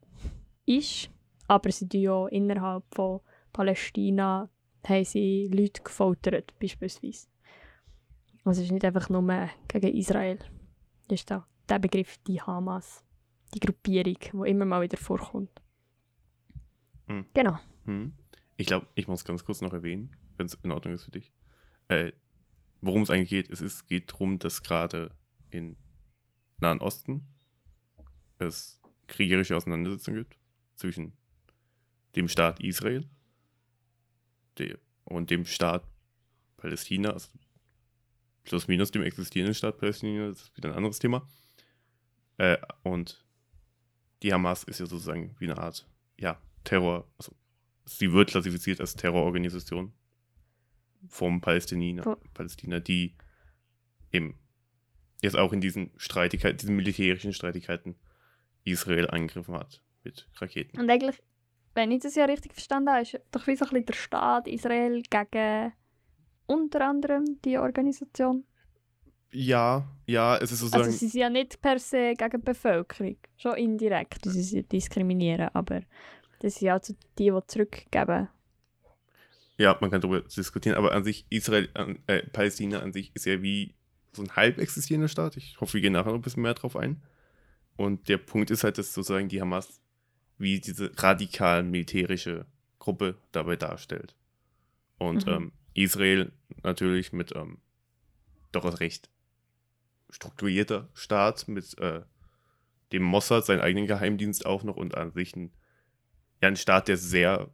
[0.67, 1.11] ist.
[1.49, 3.21] Aber sie tun ja innerhalb von
[3.53, 4.49] Palästina
[4.87, 7.30] haben sie Leute gefoltert, beispielsweise.
[8.51, 10.37] Also es ist nicht einfach nur gegen Israel.
[11.07, 13.05] Das ist da der Begriff, die Hamas,
[13.55, 15.63] die Gruppierung, die immer mal wieder vorkommt.
[17.07, 17.27] Mhm.
[17.33, 17.61] Genau.
[17.85, 18.13] Hm.
[18.57, 21.33] Ich glaube, ich muss ganz kurz noch erwähnen, wenn es in Ordnung ist für dich,
[21.87, 22.11] äh,
[22.81, 23.51] worum es eigentlich geht.
[23.51, 25.15] Es ist, geht darum, dass gerade
[25.51, 25.77] in
[26.59, 27.29] Nahen Osten
[28.39, 30.37] es kriegerische Auseinandersetzungen gibt
[30.75, 31.13] zwischen
[32.17, 33.09] dem Staat Israel
[35.05, 35.85] und dem Staat
[36.57, 37.29] Palästina, also
[38.45, 41.29] plus minus dem existierenden Staat Palästina, das ist wieder ein anderes Thema.
[42.37, 43.25] Äh, und
[44.23, 45.87] die Hamas ist ja sozusagen wie eine Art,
[46.19, 47.35] ja, Terror, also
[47.85, 49.93] sie wird klassifiziert als Terrororganisation
[51.09, 53.15] vom Palästininer, Palästina, die
[54.13, 54.39] eben
[55.23, 57.97] jetzt auch in diesen Streitigkeiten, diesen militärischen Streitigkeiten
[58.65, 60.79] Israel angegriffen hat mit Raketen.
[60.79, 61.23] Und eigentlich,
[61.75, 64.49] wenn ich das ja richtig verstanden habe, ist doch wie so ein bisschen der Staat
[64.49, 65.73] Israel gegen
[66.51, 68.45] unter anderem die Organisation.
[69.33, 70.85] Ja, ja, es ist sozusagen.
[70.85, 75.51] Also sie sind ja nicht per se gegen die Bevölkerung, schon indirekt, sie sie diskriminieren,
[75.53, 75.83] aber
[76.41, 78.29] das sind ja so die, die zurückgeben.
[79.57, 81.69] Ja, man kann darüber diskutieren, aber an sich, Israel,
[82.07, 83.75] äh, Palästina an sich ist ja wie
[84.13, 85.37] so ein halb existierender Staat.
[85.37, 87.03] Ich hoffe, wir gehen nachher noch ein bisschen mehr drauf ein.
[87.77, 89.81] Und der Punkt ist halt, dass sozusagen die Hamas
[90.39, 92.47] wie diese radikal militärische
[92.79, 94.17] Gruppe dabei darstellt.
[94.99, 95.33] Und Mhm.
[95.33, 97.59] ähm, Israel natürlich mit ähm,
[98.53, 99.11] doch als recht
[100.11, 102.03] strukturierter Staat, mit äh,
[102.93, 105.53] dem Mossad, seinen eigenen Geheimdienst auch noch und an sich ein,
[106.43, 107.53] ja, ein Staat, der sehr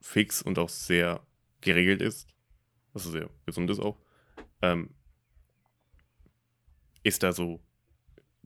[0.00, 1.26] fix und auch sehr
[1.60, 2.28] geregelt ist,
[2.92, 3.98] also sehr gesund ist auch,
[4.62, 4.94] ähm,
[7.02, 7.60] ist da so,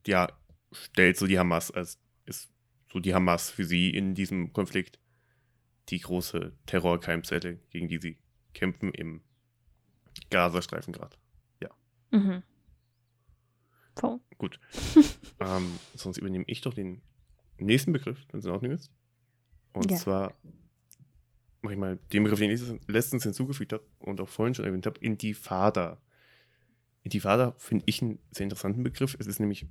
[0.06, 0.28] ja,
[0.70, 2.50] stellt so die Hamas als, ist
[2.90, 4.98] so die Hamas für sie in diesem Konflikt
[5.88, 8.21] die große Terrorkeimzelle, gegen die sie
[8.54, 9.22] kämpfen im
[10.30, 11.16] Gazastreifen gerade.
[12.12, 12.42] Mhm.
[13.96, 14.20] Voll.
[14.38, 14.60] Gut.
[15.40, 17.02] ähm, sonst übernehme ich doch den
[17.58, 18.90] nächsten Begriff, wenn es in Ordnung ist.
[19.72, 19.96] Und Ja.
[19.96, 20.34] zwar
[21.62, 24.86] mache ich mal den Begriff, den ich letztens hinzugefügt habe und auch vorhin schon erwähnt
[24.86, 26.00] habe, Intifada.
[27.02, 29.16] Intifada finde ich einen sehr interessanten Begriff.
[29.18, 29.66] Es ist nämlich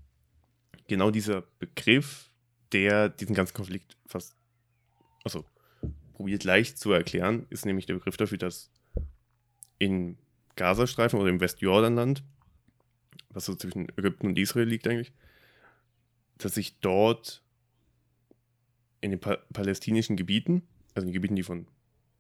[0.88, 2.32] genau dieser Begriff,
[2.72, 4.36] der diesen ganzen Konflikt fast,
[5.24, 5.46] also
[6.13, 8.71] probiert leicht zu erklären, ist nämlich der Begriff dafür, dass
[9.80, 10.17] in
[10.56, 12.24] Gazastreifen oder im Westjordanland,
[13.30, 15.12] was so zwischen Ägypten und Israel liegt eigentlich,
[16.38, 17.41] dass sich dort
[19.00, 21.67] in den pa palästinischen Gebieten, also in den Gebieten, die von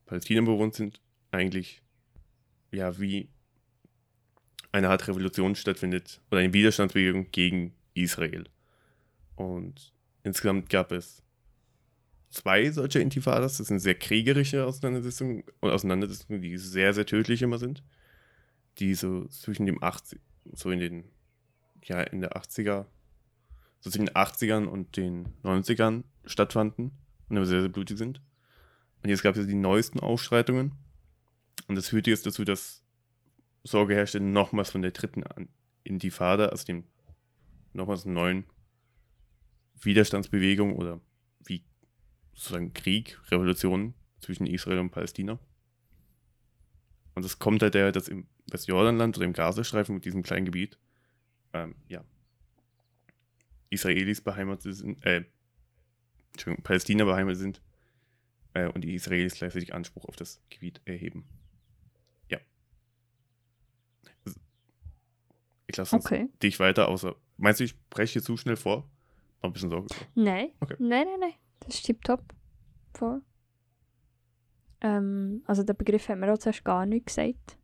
[0.05, 1.01] Palästinern bewohnt sind,
[1.31, 1.81] eigentlich
[2.71, 3.29] ja wie
[4.71, 8.45] eine Art Revolution stattfindet oder eine Widerstandsbewegung gegen Israel.
[9.35, 11.23] Und insgesamt gab es
[12.31, 13.57] zwei solcher Intifadas.
[13.57, 17.83] Das sind sehr kriegerische Auseinandersetzungen und Auseinandersetzungen, die sehr, sehr tödlich immer sind.
[18.79, 20.19] Die so zwischen dem 80,
[20.53, 21.03] so in den,
[21.83, 22.85] ja, in der 80er,
[23.81, 26.91] so zwischen den 80ern und den 90ern stattfanden
[27.27, 28.21] und immer sehr, sehr blutig sind.
[29.03, 30.73] Und jetzt gab es die neuesten Aufstreitungen.
[31.67, 32.83] Und das führte jetzt dazu, dass
[33.63, 35.23] Sorge herrschte, nochmals von der dritten
[35.83, 36.85] Intifada, also dem
[37.73, 38.45] nochmals neuen
[39.81, 41.01] Widerstandsbewegung oder
[42.41, 45.37] sozusagen Krieg, Revolution zwischen Israel und Palästina.
[47.13, 50.79] Und es kommt halt daher, dass im Westjordanland oder im Gazastreifen mit diesem kleinen Gebiet,
[51.53, 52.03] ähm, ja,
[53.69, 55.23] Israelis beheimatet sind, äh,
[56.33, 57.61] Entschuldigung, Palästina beheimatet sind
[58.53, 61.25] äh, und die Israelis gleichzeitig Anspruch auf das Gebiet erheben.
[62.29, 62.39] Ja.
[65.67, 66.27] Ich lasse Okay.
[66.41, 68.87] dich weiter, außer Meinst du, ich spreche hier zu schnell vor?
[69.41, 69.87] Noch ein bisschen Sorge.
[70.13, 70.51] Nein.
[70.59, 70.75] Okay.
[70.77, 71.33] Nein, nein, nein.
[71.61, 72.33] Das ist tipptopp.
[72.93, 73.21] Voll.
[74.81, 77.57] Ähm, also der Begriff hat mir auch zuerst gar nichts gesagt.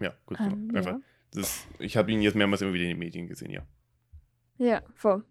[0.00, 0.38] Ja, gut.
[0.40, 1.00] Ähm, ja.
[1.32, 3.66] Das, ich habe ihn jetzt mehrmals immer wieder in den Medien gesehen, ja.
[4.58, 5.24] ja, voll.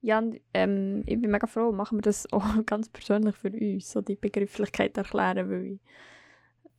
[0.00, 3.90] Ja, und, ähm, ich bin mega froh, machen wir das auch ganz persönlich für uns,
[3.90, 5.80] so die Begrifflichkeit erklären, weil ich,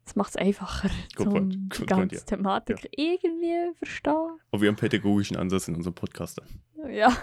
[0.05, 2.21] das macht es einfacher, um point, die good point, ganze ja.
[2.21, 4.39] Thematik irgendwie verstehen.
[4.51, 6.41] Und wir haben einen pädagogischen Ansatz in unserem Podcast.
[6.89, 7.15] Ja.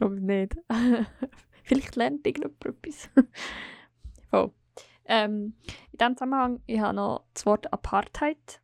[0.00, 0.56] Ich glaube nicht.
[1.62, 3.10] Vielleicht lernt irgendjemand etwas.
[4.30, 4.52] Voll.
[5.04, 5.54] Ähm,
[5.92, 8.62] in diesem Zusammenhang, ich habe noch das Wort Apartheid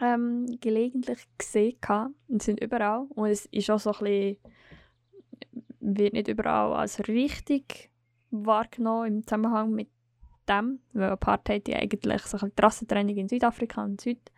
[0.00, 1.76] ähm, gelegentlich gesehen.
[2.28, 3.06] Und sind überall.
[3.10, 4.36] Und es ist auch so ein bisschen,
[5.80, 7.90] wird nicht überall als richtig
[8.30, 9.88] wahrgenommen im Zusammenhang mit
[10.48, 14.30] dem, weil Apartheid ja eigentlich so ein bisschen die Rassentrennung in Südafrika und Süd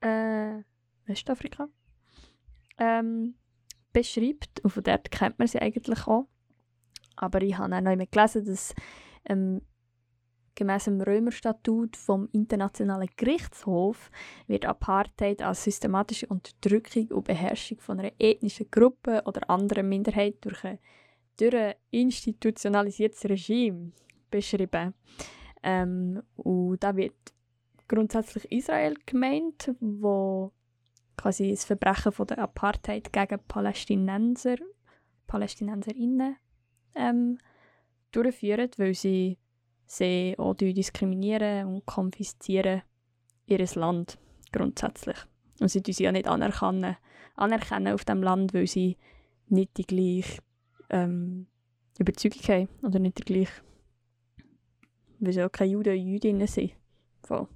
[0.00, 0.62] äh,
[1.06, 1.68] Westafrika
[2.78, 3.34] ähm,
[3.96, 4.60] beschreibt.
[4.60, 6.28] Und von dort kennt man sie eigentlich auch.
[7.16, 8.74] Aber ich habe auch noch einmal gelesen, dass
[9.24, 9.62] ähm,
[10.54, 14.10] gemäss dem Römerstatut vom Internationalen Gerichtshof
[14.46, 20.62] wird Apartheid als systematische Unterdrückung und Beherrschung von einer ethnischen Gruppe oder anderen Minderheit durch
[20.64, 20.78] ein,
[21.38, 23.92] durch ein institutionalisiertes Regime
[24.30, 24.92] beschrieben.
[25.62, 27.14] Ähm, und da wird
[27.88, 30.52] grundsätzlich Israel gemeint, wo
[31.16, 34.56] quasi das Verbrechen von der Apartheid gegen Palästinenser,
[35.26, 36.36] Palästinenserinnen
[36.94, 37.38] ähm,
[38.12, 39.38] durchführen, weil sie
[39.86, 42.82] sie auch diskriminieren und konfiszieren
[43.46, 44.18] ihr Land
[44.52, 45.16] grundsätzlich.
[45.60, 46.96] Und sie sie ja nicht anerkennen,
[47.36, 48.96] anerkennen auf dem Land, weil sie
[49.48, 50.42] nicht die gleiche
[50.90, 51.46] ähm,
[51.98, 53.62] Überzeugung haben oder nicht die gleiche,
[55.20, 56.72] weil sie auch keine Juden und Jüdinnen sind.
[57.22, 57.48] Voll.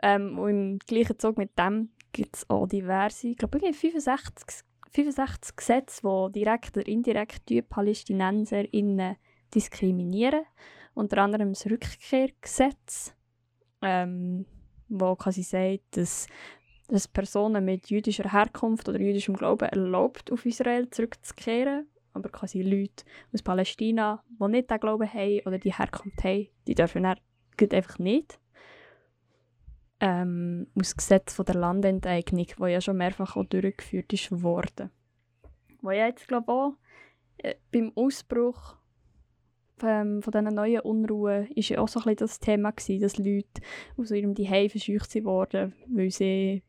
[0.00, 4.64] Ähm, und im gleichen Zug mit dem gibt es auch diverse, ich glaube, irgendwie 65,
[4.92, 9.16] 65 Gesetze, die direkt oder indirekt die PalästinenserInnen
[9.54, 10.44] diskriminieren.
[10.94, 13.14] Unter anderem das Rückkehrgesetz,
[13.82, 14.46] ähm,
[14.88, 16.26] wo quasi sagt, dass,
[16.88, 21.86] dass Personen mit jüdischer Herkunft oder jüdischem Glauben erlaubt, auf Israel zurückzukehren.
[22.14, 26.74] Aber quasi Leute aus Palästina, die nicht den Glauben haben oder die Herkunft haben, die
[26.74, 27.18] dürfen dann
[27.72, 28.40] einfach nicht.
[30.00, 34.90] Ähm, aus Gesetz von der Landenteignung, wo ja schon mehrfach auch durchgeführt ist worden.
[35.82, 36.72] Wo ja jetzt, glaube ich, auch
[37.38, 38.76] äh, beim Ausbruch
[39.82, 43.18] ähm, von diesen neuen Unruhen ist ja auch so ein bisschen das Thema gewesen, dass
[43.18, 43.62] Leute
[43.96, 46.62] aus ihrem Zuhause verscheucht wurden, weil sie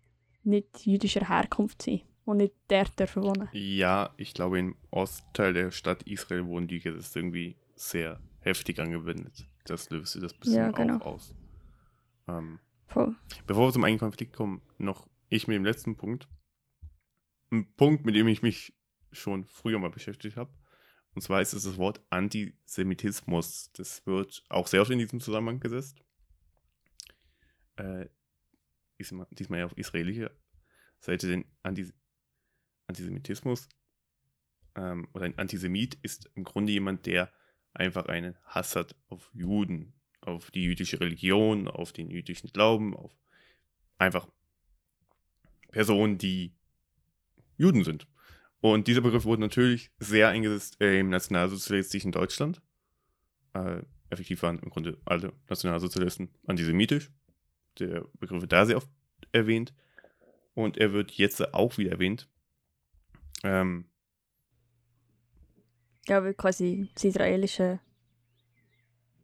[0.43, 3.49] nicht jüdischer Herkunft sind und nicht dort dürfen wohnen.
[3.51, 9.47] Ja, ich glaube, im Ostteil der Stadt Israel wurden die Gesetze irgendwie sehr heftig angewendet.
[9.65, 10.97] Das löste das bisschen Ja, genau.
[10.97, 11.35] auch aus.
[12.27, 12.59] Ähm,
[12.89, 13.15] Voll.
[13.45, 16.27] Bevor wir zum eigentlichen Konflikt kommen, noch ich mit dem letzten Punkt.
[17.51, 18.75] Ein Punkt, mit dem ich mich
[19.11, 20.51] schon früher mal beschäftigt habe.
[21.13, 23.71] Und zwar ist es das Wort Antisemitismus.
[23.73, 26.03] Das wird auch sehr oft in diesem Zusammenhang gesetzt.
[27.75, 28.07] Äh,
[28.97, 30.31] diesmal, diesmal ja auf israelischer
[30.99, 31.93] Seite, denn Antis
[32.87, 33.69] Antisemitismus
[34.75, 37.31] ähm, oder ein Antisemit ist im Grunde jemand, der
[37.73, 43.11] einfach einen Hass hat auf Juden, auf die jüdische Religion, auf den jüdischen Glauben, auf
[43.97, 44.27] einfach
[45.71, 46.53] Personen, die
[47.57, 48.07] Juden sind.
[48.61, 52.61] Und dieser Begriff wurde natürlich sehr eingesetzt im nationalsozialistischen Deutschland.
[53.53, 57.11] Äh, effektiv waren im Grunde alle Nationalsozialisten antisemitisch.
[57.79, 58.89] Der Begriff wird da sehr oft
[59.31, 59.73] erwähnt.
[60.53, 62.27] Und er wird jetzt auch wieder erwähnt.
[63.43, 63.85] Ähm,
[66.07, 67.79] Ja, weil quasi das israelische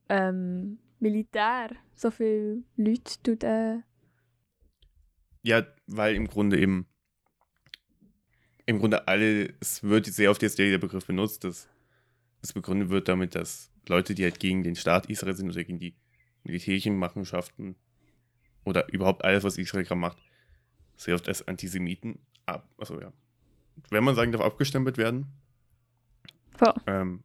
[0.07, 3.77] ähm, Militär so viele Leute tut, äh,
[5.43, 6.87] Ja, weil im Grunde eben
[8.65, 11.69] im Grunde alle, es wird sehr oft jetzt der Begriff benutzt, dass
[12.41, 15.77] es begründet wird damit, dass Leute, die halt gegen den Staat Israel sind oder gegen
[15.77, 15.95] die
[16.43, 17.75] militärischen Machenschaften
[18.63, 20.17] oder überhaupt alles, was Israel gerade macht,
[20.97, 23.13] sehr oft als Antisemiten ab, also ja,
[23.91, 25.27] wenn man sagen darf, abgestempelt werden,
[26.57, 26.73] voll.
[26.87, 27.23] ähm,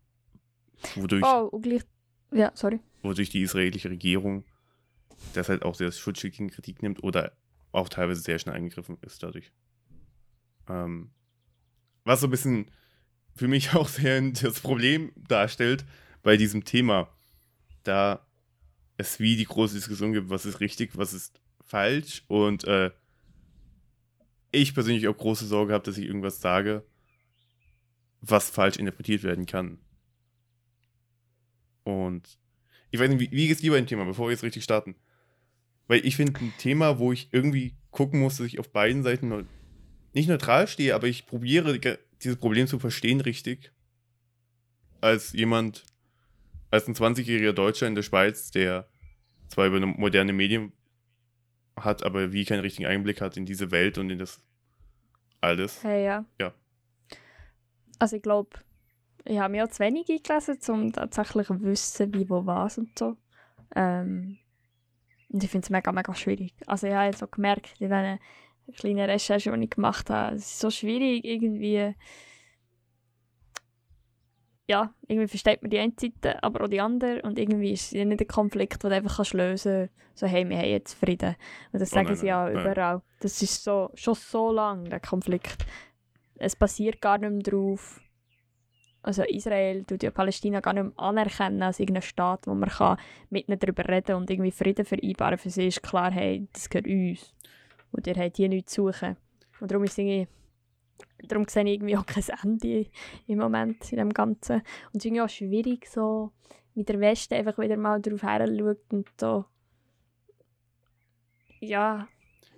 [0.96, 1.82] wodurch, Oh, und gleich.
[2.32, 2.80] Ja, sorry.
[3.02, 4.44] Wodurch die israelische Regierung
[5.34, 7.32] das halt auch sehr schutzschick in Kritik nimmt oder
[7.72, 9.52] auch teilweise sehr schnell eingegriffen ist dadurch.
[10.68, 11.10] Ähm,
[12.04, 12.70] was so ein bisschen
[13.34, 15.84] für mich auch sehr das Problem darstellt
[16.22, 17.08] bei diesem Thema,
[17.84, 18.26] da
[18.96, 22.90] es wie die große Diskussion gibt, was ist richtig, was ist falsch und äh,
[24.52, 26.84] ich persönlich auch große Sorge habe, dass ich irgendwas sage,
[28.20, 29.78] was falsch interpretiert werden kann.
[31.84, 32.39] Und
[32.90, 34.96] ich weiß nicht, wie, wie geht's dir bei dem Thema, bevor wir jetzt richtig starten?
[35.86, 39.46] Weil ich finde ein Thema, wo ich irgendwie gucken muss, dass ich auf beiden Seiten
[40.12, 41.78] nicht neutral stehe, aber ich probiere
[42.22, 43.72] dieses Problem zu verstehen richtig.
[45.00, 45.84] Als jemand,
[46.70, 48.88] als ein 20-jähriger Deutscher in der Schweiz, der
[49.48, 50.72] zwar über moderne Medien
[51.76, 54.42] hat, aber wie keinen richtigen Einblick hat in diese Welt und in das
[55.40, 55.82] alles.
[55.82, 56.24] Hey, ja.
[56.38, 56.54] Ja.
[57.98, 58.50] Also ich glaube,
[59.30, 62.98] ich habe mir auch zu wenig eingelesen, um tatsächlich zu wissen, wie, wo, was und
[62.98, 63.16] so.
[63.74, 64.38] Ähm,
[65.28, 66.54] und ich finde es mega, mega schwierig.
[66.66, 68.18] Also ich habe jetzt auch gemerkt, in diesen
[68.76, 71.94] kleinen Recherchen, die ich gemacht habe, es ist so schwierig, irgendwie
[74.70, 77.22] ja, irgendwie versteht man die eine Seite, aber auch die andere.
[77.22, 80.18] Und irgendwie ist es nicht ein Konflikt, den du einfach kannst lösen kannst.
[80.20, 81.34] So, hey, wir haben jetzt Frieden.
[81.72, 82.52] Und das oh, sagen nein, sie ja nein.
[82.52, 83.02] überall.
[83.18, 85.66] Das ist so, schon so lang, der Konflikt.
[86.36, 88.00] Es basiert gar nicht mehr drauf.
[89.02, 92.98] Also Israel tut ja Palästina gar nicht mehr anerkennen als irgendeinen Staat, wo man kann
[93.30, 95.38] mit ihnen darüber reden und irgendwie Frieden vereinbaren.
[95.38, 97.34] Für sie ist klar, hey, das gehört uns.
[97.92, 99.16] Und ihr habt hier nichts zu suchen.
[99.60, 100.28] Und darum ist irgendwie
[101.26, 102.86] darum sehe ich irgendwie auch kein Ende
[103.26, 104.56] im Moment in dem Ganzen.
[104.56, 106.32] Und es ist irgendwie auch schwierig, so
[106.74, 108.46] mit der Westen einfach wieder mal darauf her
[108.90, 109.44] und so
[111.60, 112.08] ja,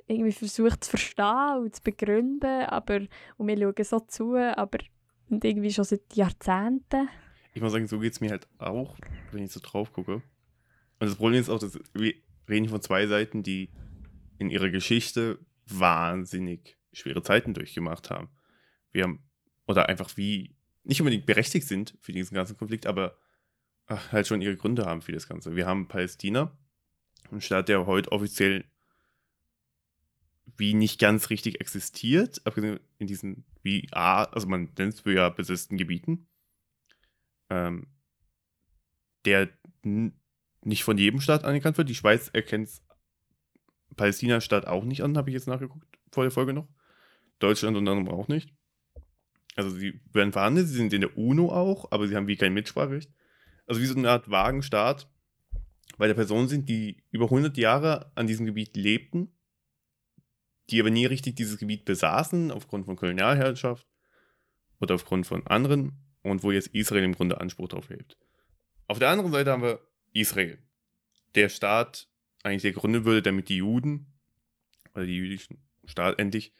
[0.06, 3.00] irgendwie versucht zu verstehen und zu begründen, aber
[3.36, 4.78] und wir schauen so zu, aber
[5.32, 7.08] und irgendwie schon seit Jahrzehnten.
[7.54, 8.96] Ich muss sagen, so geht es mir halt auch,
[9.32, 10.14] wenn ich so drauf gucke.
[10.14, 10.22] Und
[11.00, 12.14] das Problem ist auch, dass wir
[12.48, 13.70] reden von zwei Seiten, die
[14.38, 18.28] in ihrer Geschichte wahnsinnig schwere Zeiten durchgemacht haben
[18.92, 19.22] wir haben,
[19.66, 23.16] oder einfach wie, nicht unbedingt berechtigt sind für diesen ganzen Konflikt, aber
[23.86, 25.56] ach, halt schon ihre Gründe haben für das Ganze.
[25.56, 26.56] Wir haben Palästina,
[27.30, 28.64] ein Staat, der heute offiziell
[30.56, 35.28] wie nicht ganz richtig existiert, abgesehen in diesen, wie A, also man nennt es ja
[35.28, 36.26] besetzten Gebieten,
[37.48, 37.86] ähm,
[39.24, 39.48] der
[40.64, 41.88] nicht von jedem Staat anerkannt wird.
[41.88, 42.70] Die Schweiz erkennt
[43.96, 46.68] Palästina-Staat auch nicht an, habe ich jetzt nachgeguckt, vor der Folge noch.
[47.38, 48.52] Deutschland und anderem auch nicht
[49.56, 52.54] also sie werden verhandelt, sie sind in der UNO auch, aber sie haben wie kein
[52.54, 53.10] Mitspracherecht.
[53.66, 55.08] Also wie so eine Art Wagenstaat,
[55.98, 59.32] weil da Personen sind, die über 100 Jahre an diesem Gebiet lebten,
[60.70, 63.86] die aber nie richtig dieses Gebiet besaßen, aufgrund von Kolonialherrschaft
[64.80, 68.16] oder aufgrund von anderen, und wo jetzt Israel im Grunde Anspruch drauf hebt.
[68.86, 69.80] Auf der anderen Seite haben wir
[70.12, 70.58] Israel.
[71.34, 72.08] Der Staat,
[72.42, 74.12] eigentlich der gegründet würde, damit die Juden
[74.94, 76.52] oder die jüdischen Staat endlich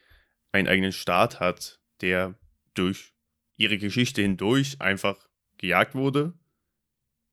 [0.51, 2.37] einen eigenen Staat hat, der
[2.73, 3.13] durch
[3.55, 6.33] ihre Geschichte hindurch einfach gejagt wurde,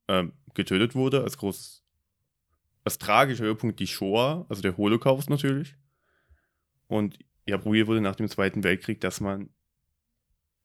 [0.07, 1.83] ähm, getötet wurde, als großes,
[2.83, 5.75] als tragischer Höhepunkt die Shoah, also der Holocaust natürlich.
[6.91, 9.49] Und ja, probiert wurde nach dem Zweiten Weltkrieg, dass man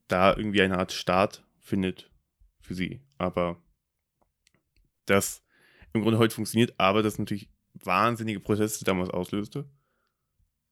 [0.09, 2.11] da irgendwie eine Art Staat findet
[2.59, 3.01] für sie.
[3.17, 3.63] Aber
[5.05, 5.45] das
[5.93, 9.71] im Grunde heute funktioniert, aber das natürlich wahnsinnige Proteste damals auslöste.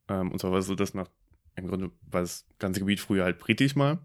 [0.09, 1.09] Ähm, und zwar war es so, dass nach
[1.55, 4.05] im Grunde war das ganze Gebiet früher halt britisch mal.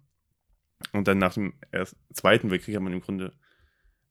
[0.93, 3.33] Und dann nach dem Ersten, Zweiten Weltkrieg hat man im Grunde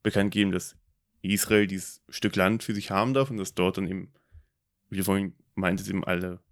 [0.02, 0.76] bekannt gegeben, dass
[1.22, 4.12] Israel dieses Stück Land für sich haben darf und dass dort dann eben,
[4.90, 6.42] wie vorhin meintest, eben alle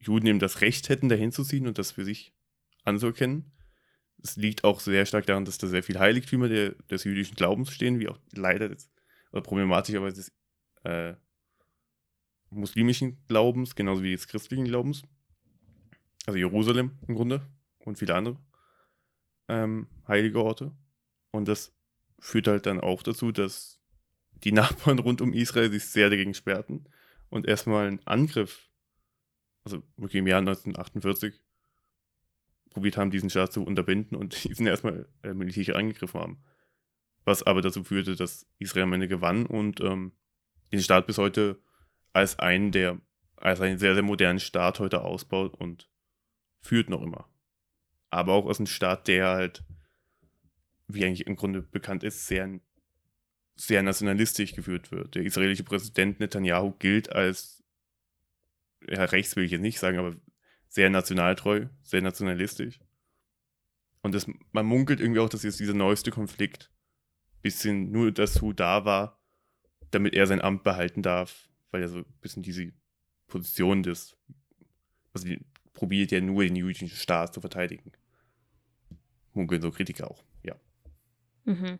[0.00, 2.34] Juden eben das Recht hätten, dahin zu ziehen und das für sich
[2.84, 3.52] anzuerkennen.
[4.22, 7.70] Es liegt auch sehr stark daran, dass da sehr viele Heiligtümer der, des jüdischen Glaubens
[7.70, 8.90] stehen, wie auch leider des,
[9.32, 10.32] oder problematischerweise des
[10.84, 11.14] äh,
[12.50, 15.02] muslimischen Glaubens, genauso wie des christlichen Glaubens
[16.26, 17.42] also Jerusalem im Grunde
[17.80, 18.38] und viele andere
[19.48, 20.72] ähm, heilige Orte.
[21.32, 21.72] Und das
[22.18, 23.80] führt halt dann auch dazu, dass
[24.44, 26.88] die Nachbarn rund um Israel sich sehr dagegen sperrten
[27.28, 28.69] und erstmal einen Angriff,
[29.72, 31.40] also wirklich im Jahr 1948,
[32.70, 36.44] probiert haben, diesen Staat zu unterbinden und diesen erstmal äh, militärisch angegriffen haben.
[37.24, 40.12] Was aber dazu führte, dass Israel am Ende gewann und ähm,
[40.72, 41.60] den Staat bis heute
[42.12, 43.00] als einen der,
[43.36, 45.90] als einen sehr, sehr modernen Staat heute ausbaut und
[46.60, 47.28] führt noch immer.
[48.10, 49.64] Aber auch aus einem Staat, der halt,
[50.88, 52.60] wie eigentlich im Grunde bekannt ist, sehr,
[53.54, 55.14] sehr nationalistisch geführt wird.
[55.14, 57.59] Der israelische Präsident Netanyahu gilt als,
[58.88, 60.16] ja, rechts will ich jetzt nicht sagen, aber
[60.68, 62.80] sehr nationaltreu, sehr nationalistisch.
[64.02, 66.70] Und das, man munkelt irgendwie auch, dass jetzt dieser neueste Konflikt
[67.42, 69.20] bisschen nur dazu da war,
[69.90, 72.72] damit er sein Amt behalten darf, weil er so ein bisschen diese
[73.26, 74.16] Position des,
[75.12, 75.40] also die,
[75.72, 77.92] probiert ja nur den jüdischen Staat zu verteidigen.
[79.32, 80.56] Munkeln so Kritiker auch, ja.
[81.44, 81.78] Mhm.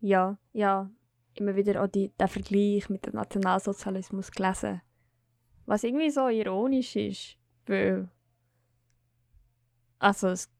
[0.00, 0.90] Ja, ja.
[1.36, 4.82] Immer wieder auch die, der Vergleich mit dem Nationalsozialismus gelesen.
[5.66, 8.08] Was irgendwie so ironisch ist, weil.
[9.98, 10.50] Also, es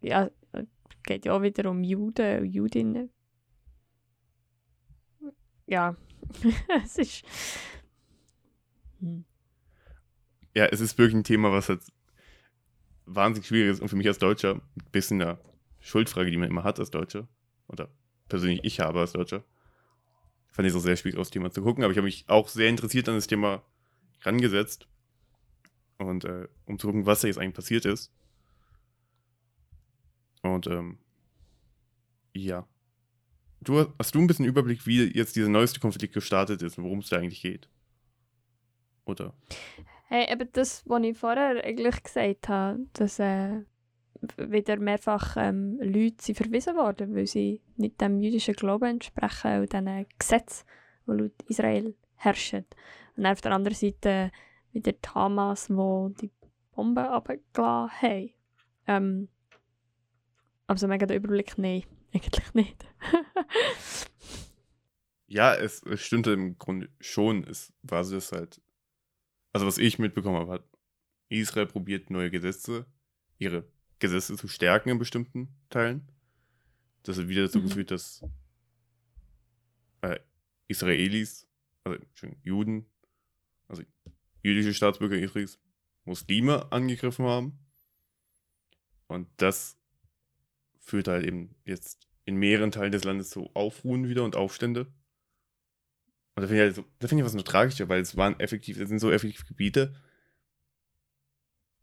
[0.00, 0.30] ja,
[1.04, 3.10] geht ja auch wieder um Juden und Judinnen.
[5.66, 5.96] Ja,
[6.84, 7.24] es ist.
[10.54, 11.82] Ja, es ist wirklich ein Thema, was halt
[13.06, 15.38] wahnsinnig schwierig ist und für mich als Deutscher ein bisschen eine
[15.80, 17.28] Schuldfrage, die man immer hat als Deutscher.
[17.68, 17.90] Oder
[18.28, 19.44] persönlich ich habe als Deutscher.
[20.48, 22.48] Fand ich es auch sehr schwierig, aufs Thema zu gucken, aber ich habe mich auch
[22.48, 23.62] sehr interessiert an das Thema
[24.24, 24.88] rangesetzt.
[25.98, 28.12] Und äh, um zu gucken, was da jetzt eigentlich passiert ist.
[30.42, 30.98] Und ähm,
[32.34, 32.66] ja.
[33.60, 36.98] Du, hast du ein bisschen Überblick, wie jetzt dieser neueste Konflikt gestartet ist und worum
[36.98, 37.68] es da eigentlich geht?
[39.06, 39.32] Oder?
[40.08, 43.62] Hey, eben das, was ich vorher eigentlich gesagt habe, dass äh,
[44.36, 49.72] wieder mehrfach ähm, Leute sind verwiesen worden, weil sie nicht dem jüdischen Glauben entsprechen und
[49.72, 50.66] diesen Gesetzen,
[51.06, 52.64] die laut Israel herrschen.
[53.16, 54.30] Und auf der anderen Seite
[54.72, 56.30] wieder die Hamas, die die
[56.72, 58.30] Bomben abgeladen haben.
[58.86, 59.28] Ähm,
[60.66, 61.84] also mega der Überblick, nein,
[62.14, 62.86] eigentlich nicht.
[65.26, 67.44] ja, es, es stimmte im Grunde schon.
[67.44, 68.60] Es war es halt.
[69.52, 70.64] Also, was ich mitbekommen habe, hat
[71.28, 72.86] Israel probiert, neue Gesetze,
[73.38, 73.64] ihre
[74.00, 76.10] Gesetze zu stärken in bestimmten Teilen.
[77.04, 77.64] Das hat wieder dazu mhm.
[77.64, 78.24] geführt, dass
[80.00, 80.18] äh,
[80.66, 81.43] Israelis,
[81.84, 81.98] also
[82.42, 82.86] Juden,
[83.68, 83.82] also
[84.42, 85.58] jüdische Staatsbürger Israels,
[86.04, 87.58] Muslime angegriffen haben.
[89.06, 89.78] Und das
[90.78, 94.86] führt halt eben jetzt in mehreren Teilen des Landes zu Aufruhen wieder und Aufstände.
[96.36, 98.38] Und da finde ich, halt so, da find ich was nur tragischer, weil es waren
[98.40, 99.94] effektiv, das sind so effektiv Gebiete,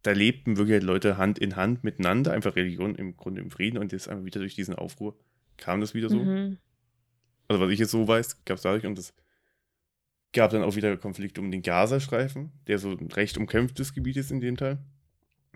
[0.02, 3.78] da lebten wirklich halt Leute Hand in Hand miteinander, einfach Religion im Grunde im Frieden
[3.78, 5.18] und jetzt einfach wieder durch diesen Aufruhr
[5.58, 6.24] kam das wieder so.
[6.24, 6.58] Mhm.
[7.48, 9.14] Also was ich jetzt so weiß, gab es dadurch und es
[10.34, 14.32] gab dann auch wieder Konflikte um den Gazastreifen, der so ein recht umkämpftes Gebiet ist
[14.32, 14.80] in dem Teil,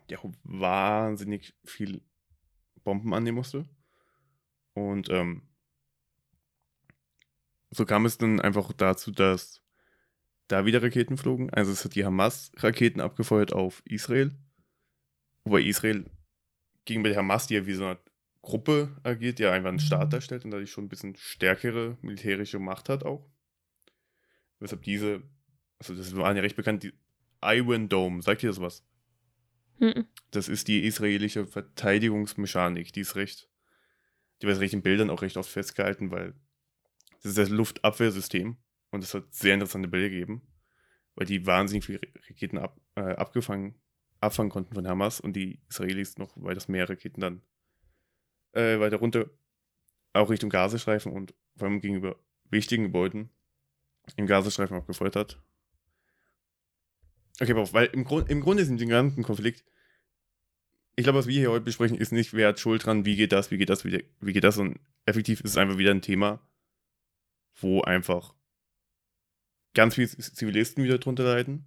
[0.09, 2.01] der auch wahnsinnig viel
[2.83, 3.65] Bomben annehmen musste.
[4.73, 5.43] Und ähm,
[7.71, 9.61] so kam es dann einfach dazu, dass
[10.47, 11.49] da wieder Raketen flogen.
[11.49, 14.31] Also es hat die Hamas Raketen abgefeuert auf Israel.
[15.43, 16.05] Wobei Israel
[16.85, 17.99] gegenüber der Hamas, die ja wie so eine
[18.41, 22.89] Gruppe agiert, ja einfach einen Staat darstellt und dadurch schon ein bisschen stärkere militärische Macht
[22.89, 23.27] hat auch.
[24.59, 25.23] Weshalb diese,
[25.79, 26.93] also das war ja recht bekannt, die
[27.41, 28.83] Iron Dome, sagt ihr das was?
[29.79, 30.07] Mhm.
[30.31, 33.49] Das ist die israelische Verteidigungsmechanik, die ist recht,
[34.41, 36.33] die wird recht in Bildern auch recht oft festgehalten, weil
[37.21, 38.57] das ist das Luftabwehrsystem
[38.91, 40.41] und es hat sehr interessante Bilder gegeben,
[41.15, 43.75] weil die wahnsinnig viele Raketen ab, äh, abgefangen,
[44.21, 47.41] abfangen konnten von Hamas und die Israelis noch weitaus mehr Raketen dann
[48.53, 49.29] äh, weiter runter,
[50.13, 52.17] auch Richtung Gazastreifen und vor allem gegenüber
[52.49, 53.29] wichtigen Gebäuden
[54.15, 55.41] im Gazastreifen abgefeuert hat.
[57.39, 59.65] Okay, auf, weil im, Grund, im Grunde ist in dem ganzen Konflikt,
[60.95, 63.33] ich glaube, was wir hier heute besprechen, ist nicht, wer hat Schuld dran, wie geht
[63.33, 66.01] das, wie geht das, wie, wie geht das, und effektiv ist es einfach wieder ein
[66.01, 66.47] Thema,
[67.55, 68.33] wo einfach
[69.73, 71.65] ganz viele Zivilisten wieder drunter leiden,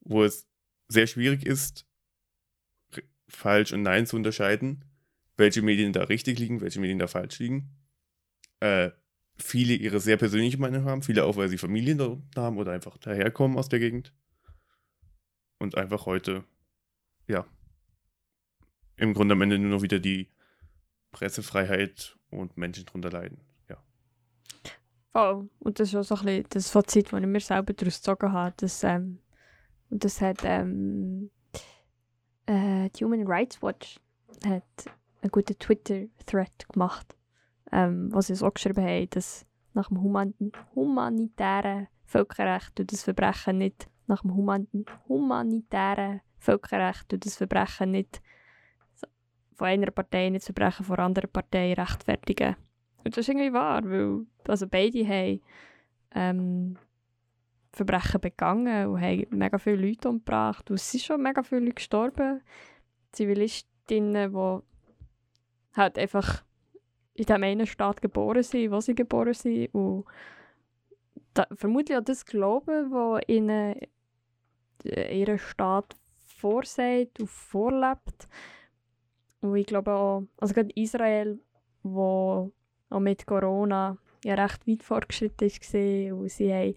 [0.00, 0.48] wo es
[0.88, 1.86] sehr schwierig ist,
[3.28, 4.84] falsch und nein zu unterscheiden,
[5.36, 7.76] welche Medien da richtig liegen, welche Medien da falsch liegen.
[8.60, 8.90] Äh,
[9.36, 12.96] viele ihre sehr persönliche Meinung haben, viele auch, weil sie Familien da haben oder einfach
[12.98, 14.12] daherkommen aus der Gegend.
[15.58, 16.44] Und einfach heute,
[17.26, 17.46] ja,
[18.96, 20.28] im Grunde am Ende nur noch wieder die
[21.10, 23.40] Pressefreiheit und Menschen drunter leiden.
[25.14, 25.48] Voll.
[25.60, 28.32] Und das ist auch so ein bisschen das Fazit, das ich mir selber daraus gezogen
[28.32, 28.52] habe.
[28.56, 29.20] Dass, ähm,
[29.88, 31.30] und das hat ähm,
[32.46, 34.00] äh, die Human Rights Watch
[34.44, 34.64] hat
[35.22, 37.14] einen guten Twitter-Thread gemacht,
[37.74, 40.34] ähm, wo sie so geschrieben haben, dass nach dem Human
[40.74, 44.66] humanitären Völkerrecht das Verbrechen nicht nach dem Human
[45.08, 48.22] humanitären Völkerrecht das Verbrechen nicht
[49.54, 52.56] von einer Partei nicht das Verbrechen von anderen Partei rechtfertigen
[53.04, 55.40] und das ist irgendwie wahr, weil also beide haben
[56.14, 56.76] ähm,
[57.72, 60.70] Verbrechen begangen und haben mega viele Leute umgebracht.
[60.70, 62.40] Und es sind schon mega viele Leute gestorben.
[63.12, 64.58] Zivilistinnen, die
[65.76, 66.44] halt einfach
[67.14, 69.72] in dem einen Staat geboren sind, wo sie geboren sind.
[69.74, 70.04] Und
[71.32, 73.76] da, vermutlich auch das Glauben, das ihnen
[74.84, 78.28] äh, ihren Staat vorsagt und vorlebt.
[79.40, 81.38] Und ich glaube auch, also gerade Israel,
[81.82, 82.52] wo
[82.90, 86.18] auch mit Corona ja recht weit fortgeschritten war.
[86.18, 86.74] Und sie haben,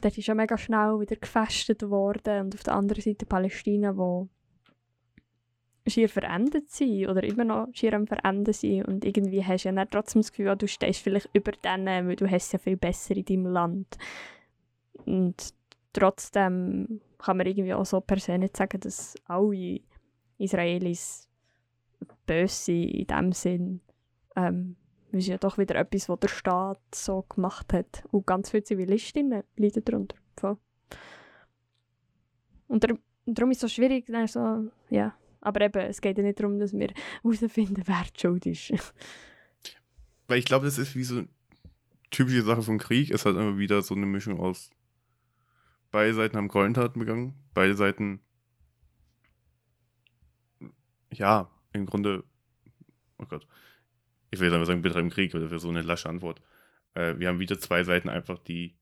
[0.00, 2.46] dort ist schon mega schnell wieder gefestet worden.
[2.46, 4.28] Und auf der anderen Seite Palästina, wo
[5.86, 8.86] schier verendet sind oder immer noch schier am Verenden sind.
[8.86, 12.30] Und irgendwie hast du ja trotzdem das Gefühl, du stehst vielleicht über denen, weil du
[12.30, 13.98] hast ja viel besser in deinem Land.
[15.04, 15.54] Und
[15.92, 19.80] trotzdem kann man irgendwie auch so persönlich sagen, dass alle
[20.38, 21.28] Israelis
[22.26, 23.80] böse sind in dem Sinn.
[24.36, 24.76] Ähm,
[25.12, 28.04] das ist ja doch wieder etwas, was der Staat so gemacht hat.
[28.10, 30.16] Und ganz viele Zivilistinnen leiden darunter.
[32.66, 35.14] Und darum, ist es so schwierig, so, ja,
[35.44, 36.92] Aber eben, es geht ja nicht darum, dass wir
[37.22, 38.72] herausfinden, wer die schuld ist.
[40.26, 41.28] Weil ich glaube, das ist wie so eine
[42.10, 43.10] typische Sache vom Krieg.
[43.10, 44.70] Es hat immer wieder so eine Mischung aus
[45.94, 48.18] beide Seiten haben Gräueltaten begangen, beide Seiten
[51.12, 52.24] ja, im Grunde,
[53.18, 53.46] oh Gott,
[54.32, 56.42] ich will jetzt einfach sagen, betreiben Krieg, oder für so eine lasche Antwort.
[56.94, 58.76] Äh, wir haben wieder zwei Seiten einfach, die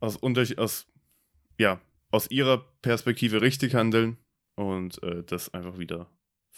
[0.00, 0.86] aus, aus,
[1.58, 4.16] ja, aus ihrer Perspektive richtig handeln
[4.54, 6.10] und äh, das einfach wieder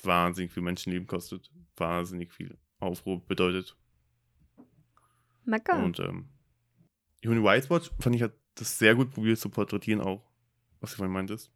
[0.03, 3.77] wahnsinnig viel Menschenleben kostet, wahnsinnig viel Aufruhr bedeutet.
[5.45, 5.83] Mega.
[5.83, 6.29] Und ähm,
[7.25, 10.23] Human Rights Watch fand ich hat das sehr gut probiert zu porträtieren auch,
[10.81, 11.53] was du vorhin meintest.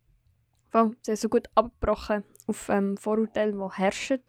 [0.73, 4.21] Wow, sie haben so gut abgebrochen auf ähm, Vorurteile, die herrschen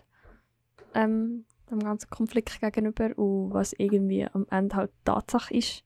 [0.94, 5.84] ähm, dem ganzen Konflikt gegenüber und was irgendwie am Ende halt Tatsache ist,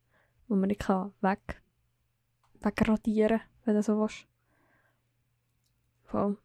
[0.47, 1.61] wo man nicht kann weg,
[2.61, 4.27] wegradieren kann, wenn du so willst.
[6.05, 6.37] Voll.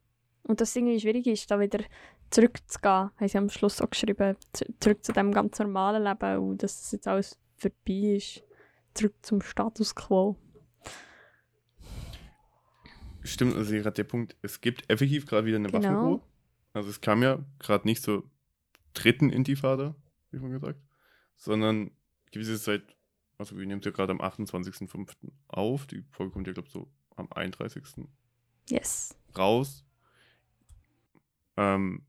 [0.43, 1.81] Und das irgendwie schwierig ist, da wieder
[2.31, 4.37] zurückzugehen, haben sie am Schluss auch geschrieben,
[4.81, 8.43] zurück zu dem ganz normalen Leben und dass das jetzt alles vorbei ist,
[8.95, 10.37] zurück zum Status quo.
[13.23, 15.83] Stimmt, also gerade der Punkt, es gibt effektiv gerade wieder eine genau.
[15.83, 16.21] Waffenruhe.
[16.73, 18.25] Also es kam ja gerade nicht zur
[18.95, 19.95] dritten Intifada,
[20.31, 20.81] wie man gesagt,
[21.37, 21.91] sondern
[22.33, 22.83] gewisse Zeit,
[23.39, 25.31] also wir nehmen es ja gerade am 28.05.
[25.49, 27.83] auf, die Folge kommt ja, glaube ich, so am 31.
[28.69, 29.17] Yes.
[29.39, 29.85] Raus.
[31.57, 32.07] Ähm,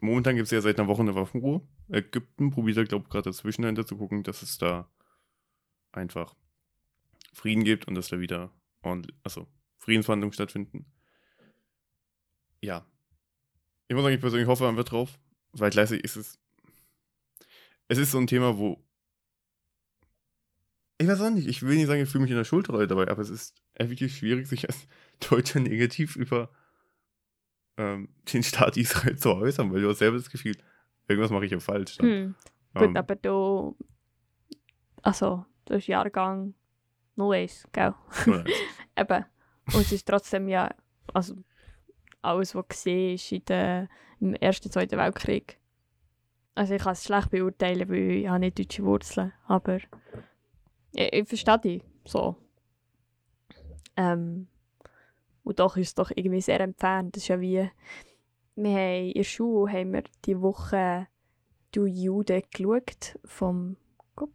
[0.00, 1.66] momentan gibt es ja seit einer Woche eine Waffenruhe.
[1.88, 4.88] Ägypten probiert ja, glaube ich, gerade dazwischen dahinter zu gucken, dass es da
[5.92, 6.34] einfach
[7.32, 8.50] Frieden gibt und dass da wieder
[9.22, 9.46] also
[9.78, 10.86] Friedensverhandlungen stattfinden.
[12.60, 12.86] Ja.
[13.88, 15.18] Ich muss sagen, ich persönlich hoffe man wird drauf,
[15.52, 16.38] weil gleichzeitig ist es.
[17.88, 18.82] Es ist so ein Thema, wo.
[20.98, 23.08] Ich weiß auch nicht, ich will nicht sagen, ich fühle mich in der Schuldrolle dabei,
[23.08, 24.86] aber es ist wirklich schwierig, sich als
[25.30, 26.50] Deutscher negativ über
[27.76, 30.56] ähm, den Staat Israel zu äußern, weil du hast selber das Gefühl,
[31.08, 31.98] irgendwas mache ich ja falsch.
[31.98, 32.34] Hm.
[32.74, 33.76] Gut, ähm, aber du.
[35.02, 36.54] Also, du hast Jahrgang
[37.16, 37.94] 01, gell?
[38.26, 38.44] 01.
[38.96, 39.24] Eben.
[39.72, 40.74] Und es ist trotzdem ja,
[41.12, 41.36] also
[42.22, 43.88] alles, was gesehen ist in der,
[44.20, 45.58] im Ersten und Zweiten Weltkrieg.
[46.54, 51.28] Also ich kann es schlecht beurteilen, weil ich habe nicht deutsche Wurzeln, aber ich, ich
[51.28, 52.36] verstehe dich so.
[53.96, 54.48] Ähm,
[55.44, 57.16] und doch ist es doch irgendwie sehr entfernt.
[57.16, 57.70] Das ist ja wie,
[58.56, 61.06] wir haben in der Schule haben wir die Woche
[61.72, 63.76] «Du Jude» geschaut, vom,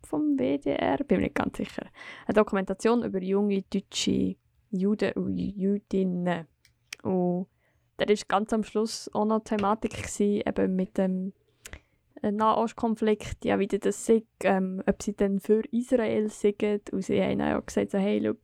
[0.03, 1.86] vom WDR, bin mir nicht ganz sicher.
[2.26, 4.36] Eine Dokumentation über junge deutsche
[4.72, 6.47] Juden und Jüdinnen.
[7.03, 7.47] Und
[7.97, 11.34] da war ganz am Schluss auch noch Thematik, gewesen, eben mit dem
[12.22, 16.89] äh, Nahostkonflikt, ja, wie das sei, ähm, ob sie dann für Israel sind.
[16.91, 18.39] Und sie haben auch gesagt, so, hey, look,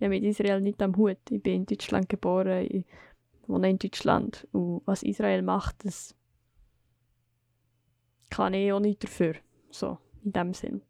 [0.00, 1.18] ich habe mit Israel nicht am Hut.
[1.28, 2.86] Ich bin in Deutschland geboren, ich
[3.46, 4.48] wohne in Deutschland.
[4.50, 6.16] Und was Israel macht, das
[8.30, 9.34] kann ich auch nicht dafür.
[9.70, 10.80] So, in dem Sinn.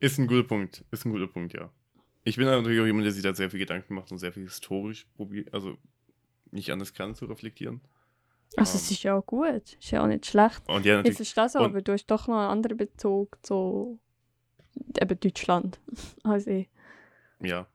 [0.00, 0.86] Ist ein guter Punkt.
[0.90, 1.70] Ist ein guter Punkt, ja.
[2.22, 4.44] Ich bin natürlich auch jemand, der sich da sehr viel Gedanken macht und sehr viel
[4.44, 5.76] historisch probiert, also
[6.50, 7.82] nicht anders kann zu reflektieren.
[8.56, 8.94] Also, um, es ähm.
[8.94, 9.74] ist ja auch gut.
[9.74, 10.66] Ist ja auch nicht schlecht.
[10.66, 11.20] Und ja, natürlich.
[11.20, 14.00] Ich verstehe es aber du hast doch noch einen anderen Bezug zu
[15.00, 15.80] eben Deutschland
[16.22, 16.68] als ich.
[17.40, 17.66] Ja.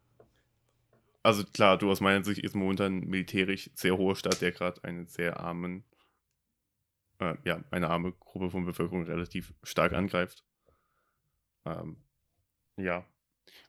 [1.22, 5.08] Also, klar, du aus meiner Sicht ist momentan militärisch sehr hohe Stadt, der gerade einen
[5.08, 5.84] sehr armen,
[7.20, 10.46] äh, ja, eine arme Gruppe von Bevölkerung relativ stark angreift.
[11.66, 11.98] Ähm,
[12.78, 13.06] ja.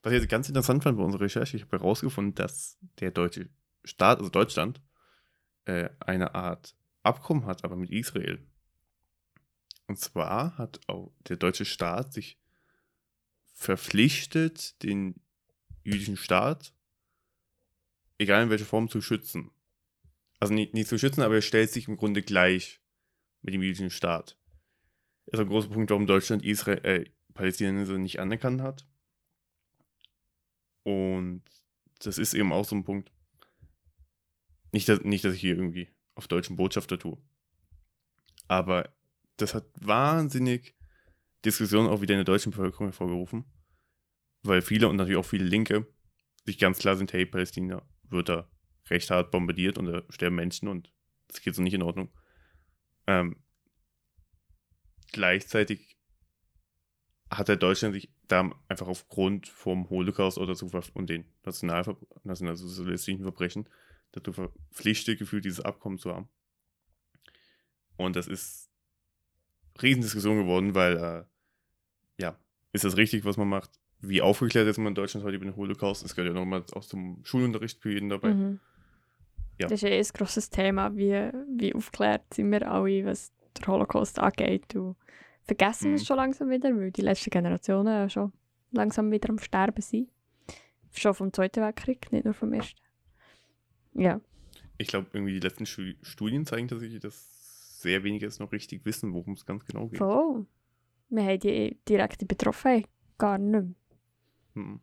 [0.03, 3.49] Was ich jetzt ganz interessant fand bei unserer Recherche, ich habe herausgefunden, dass der deutsche
[3.85, 4.81] Staat, also Deutschland,
[5.65, 8.47] äh, eine Art Abkommen hat, aber mit Israel.
[9.87, 12.40] Und zwar hat auch der deutsche Staat sich
[13.61, 15.21] verpflichtet, den
[15.85, 16.73] jüdischen Staat,
[18.17, 19.51] egal in welcher Form, zu schützen.
[20.39, 22.81] Also nicht, nicht zu schützen, aber er stellt sich im Grunde gleich
[23.43, 24.39] mit dem jüdischen Staat.
[25.27, 28.87] Das ist ein großer Punkt, warum Deutschland Israel, äh, Palästinenser nicht anerkannt hat.
[30.83, 31.43] Und
[31.99, 33.13] das ist eben auch so ein Punkt.
[34.73, 37.19] Nicht, dass, nicht, dass ich hier irgendwie auf deutschen Botschafter tue.
[38.49, 38.89] Aber
[39.37, 40.75] das hat wahnsinnig
[41.45, 43.45] Diskussionen auch wieder in der deutschen Bevölkerung hervorgerufen.
[44.43, 45.87] Weil viele und natürlich auch viele Linke
[46.45, 48.51] sich ganz klar sind, hey, Palästina wird da
[48.89, 50.93] recht hart bombardiert und da sterben Menschen und
[51.29, 52.11] das geht so nicht in Ordnung.
[53.07, 53.37] Ähm,
[55.13, 55.97] gleichzeitig
[57.31, 63.69] hat der Deutschland sich da einfach aufgrund vom Holocaust oder so und den nationalsozialistischen Verbrechen
[64.13, 66.29] dazu verpflichtet gefühlt, dieses Abkommen zu haben.
[67.97, 68.71] Und das ist
[69.81, 71.25] Riesendiskussion geworden, weil, äh,
[72.73, 73.71] ist das richtig, was man macht?
[74.03, 76.03] wie aufgeklärt ist man in Deutschland heute über den Holocaust.
[76.03, 78.33] Es gehört ja nochmal aus dem Schulunterricht für jeden dabei.
[78.33, 78.59] Mhm.
[79.59, 79.67] Ja.
[79.69, 81.13] Das ist eh ein grosses Thema, wie,
[81.59, 84.75] wie aufgeklärt sind wir alle, was der Holocaust angeht.
[84.75, 84.97] Und
[85.43, 85.95] vergessen wir Mhm.
[85.97, 88.33] es schon langsam wieder, weil die letzten Generationen ja schon
[88.73, 90.09] langsam wieder am Sterben sind.
[90.93, 92.81] Schon vom Zweiten Weltkrieg, nicht nur vom Ersten.
[93.93, 94.19] Ja,
[94.79, 98.87] Ich glaube, irgendwie die letzten Stu Studien zeigen tatsächlich, dass sehr wenige es noch richtig
[98.87, 99.99] wissen, worum es ganz genau geht.
[99.99, 100.47] voll.
[101.11, 102.87] Wir haben die direkte Betroffenheit
[103.19, 103.75] gar nicht mehr.
[104.55, 104.81] Mhm.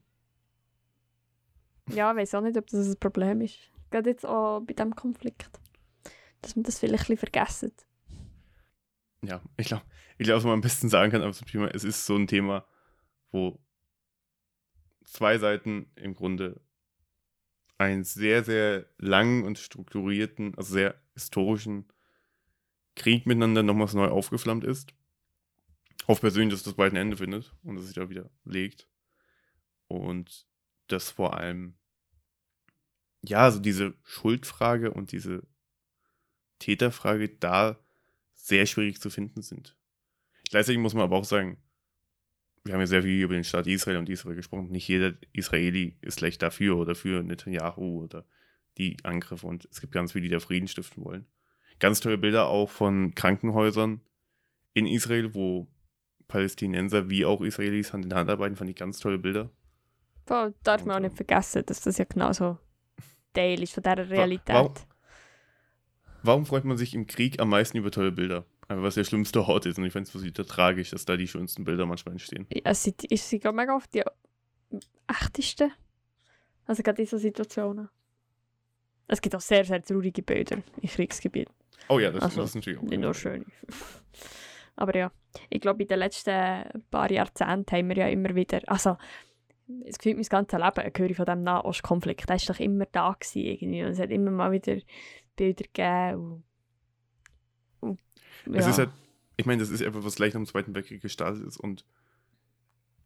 [1.89, 3.57] Ja, ich weiß auch nicht, ob das ein Problem ist.
[3.89, 5.49] Gerade jetzt auch bei diesem Konflikt.
[6.41, 7.71] Dass man das vielleicht ein bisschen vergessen.
[9.23, 9.85] Ja, ich glaube,
[10.17, 11.31] ich glaub, was man am besten sagen kann, aber
[11.73, 12.65] es ist so ein Thema,
[13.31, 13.59] wo
[15.05, 16.61] zwei Seiten im Grunde
[17.77, 21.87] einen sehr, sehr langen und strukturierten, also sehr historischen
[22.95, 24.93] Krieg miteinander nochmals neu aufgeflammt ist.
[26.07, 28.87] Hoffe persönlich, dass das bald ein Ende findet und dass sich da wieder legt.
[29.87, 30.45] Und
[30.87, 31.75] dass vor allem,
[33.23, 35.43] ja, also diese Schuldfrage und diese
[36.59, 37.79] Täterfrage da
[38.33, 39.75] sehr schwierig zu finden sind.
[40.49, 41.57] Gleichzeitig muss man aber auch sagen,
[42.63, 44.69] wir haben ja sehr viel über den Staat Israel und Israel gesprochen.
[44.69, 48.25] Nicht jeder Israeli ist gleich dafür oder für Netanyahu oder
[48.77, 51.25] die Angriffe und es gibt ganz viele, die da Frieden stiften wollen.
[51.79, 54.01] Ganz tolle Bilder auch von Krankenhäusern
[54.73, 55.67] in Israel, wo
[56.27, 59.49] Palästinenser wie auch Israelis Hand in Hand arbeiten, fand ich ganz tolle Bilder.
[60.25, 62.57] Voll, darf man auch nicht ähm, vergessen, dass das ja genauso
[63.33, 64.53] Teil ist von dieser Realität.
[64.55, 64.73] warum-
[66.23, 68.45] Warum freut man sich im Krieg am meisten über tolle Bilder?
[68.67, 71.27] Einfach was der schlimmste Ort ist und ich finde es wieder tragisch, dass da die
[71.27, 72.45] schönsten Bilder manchmal entstehen.
[72.49, 74.03] Ja, Es sind, es sind glaub ich, mega oft die
[75.07, 75.71] echtesten.
[76.65, 77.87] Also gerade in so Situationen.
[79.07, 81.53] Es gibt auch sehr, sehr traurige Bilder in Kriegsgebieten.
[81.87, 82.83] Oh ja, das, Also, das ist natürlich auch.
[82.83, 83.45] Nicht nur schöne.
[84.77, 85.11] Aber ja,
[85.49, 88.95] ich glaube, in den letzten paar Jahrzehnten haben wir ja immer wieder, also
[89.85, 92.29] es gefühlt mein ganzes Leben höre ich von diesem Nahostkonflikt.
[92.29, 93.83] Der war doch immer da gewesen irgendwie.
[93.83, 94.77] Und es hat immer mal wieder
[95.35, 96.43] Bilder gegeben.
[97.81, 97.99] Und,
[98.45, 98.69] und, Es ja.
[98.69, 98.89] ist halt,
[99.35, 101.85] ich meine, das ist etwas, was gleich nach dem Zweiten Weltkrieg gestartet ist und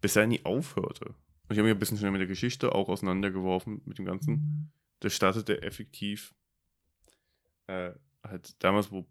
[0.02, 1.06] bisher nie aufhörte.
[1.06, 4.72] Und ich habe mich ein bisschen schnell mit der Geschichte auch auseinandergeworfen mit dem Ganzen.
[5.00, 6.36] Das startete effektiv
[7.68, 7.92] äh,
[8.24, 9.08] halt damals, wo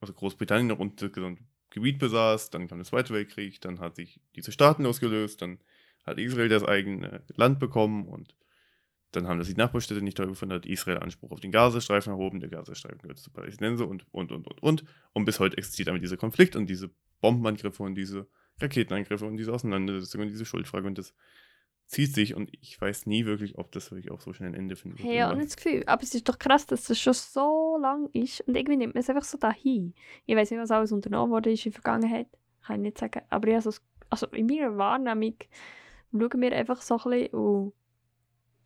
[0.00, 3.96] also Großbritannien noch unter das gesamte Gebiet besaß, dann kam der Zweite Weltkrieg, dann hat
[3.96, 5.58] sich diese Staaten losgelöst, dann
[6.04, 8.34] hat Israel das eigene Land bekommen und
[9.12, 12.40] dann haben das die Nachbarstädte nicht toll gefunden, hat Israel Anspruch auf den Gazastreifen erhoben,
[12.40, 14.84] der Gazastreifen gehört zu Palästinenser und, und, und, und, und.
[15.12, 16.90] Und bis heute existiert damit dieser Konflikt und diese
[17.20, 18.28] Bombenangriffe und diese
[18.60, 21.14] Raketenangriffe und diese Auseinandersetzung und diese Schuldfrage und das
[21.90, 24.76] zieht sich und ich weiß nie wirklich, ob das wirklich auch so schnell ein Ende
[24.76, 25.00] findet.
[25.00, 25.82] Hey, ja, nicht das Gefühl.
[25.86, 28.42] Aber es ist doch krass, dass es schon so lang ist.
[28.42, 29.92] Und irgendwie nimmt man es einfach so dahin.
[30.24, 32.28] Ich weiß nicht, was alles unternommen wurde ist in der Vergangenheit.
[32.64, 33.22] Kann ich nicht sagen.
[33.28, 35.34] Aber ich habe so, das- also in meiner Wahrnehmung
[36.12, 37.72] schauen wir einfach so ein bisschen und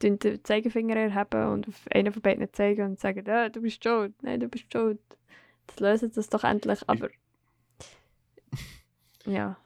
[0.03, 4.13] den Zeigefinger erheben und auf einen von beiden zeigen und sagen, äh, du bist schuld,
[4.23, 5.01] nein, du bist schuld.
[5.67, 6.81] Das lösen das doch endlich.
[6.89, 7.09] Aber
[9.25, 9.57] ja,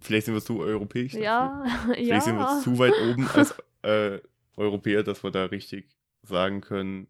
[0.00, 1.12] Vielleicht sind wir zu europäisch.
[1.12, 1.24] dafür.
[1.24, 2.20] ja, Vielleicht ja.
[2.20, 4.18] sind wir zu weit oben als äh,
[4.56, 5.88] Europäer, dass wir da richtig
[6.22, 7.06] sagen können.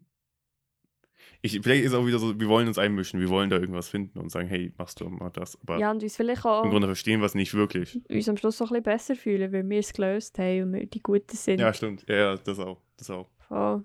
[1.43, 4.19] Ich, vielleicht ist auch wieder so, wir wollen uns einmischen, wir wollen da irgendwas finden
[4.19, 5.59] und sagen, hey, machst du mal das.
[5.61, 7.99] Aber ja, und uns vielleicht auch im Grunde verstehen wir es nicht wirklich.
[8.09, 10.85] uns am Schluss so ein bisschen besser fühlen, weil wir es gelöst haben und wir
[10.85, 11.59] die Guten sind.
[11.59, 12.05] Ja, stimmt.
[12.07, 12.79] Ja, ja, das auch.
[12.97, 13.27] Das auch.
[13.47, 13.83] Voll.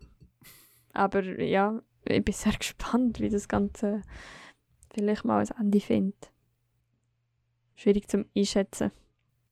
[0.93, 4.03] Aber ja, ich bin sehr gespannt, wie das Ganze
[4.93, 6.31] vielleicht mal ein Ende findet.
[7.77, 8.91] Schwierig zum Einschätzen.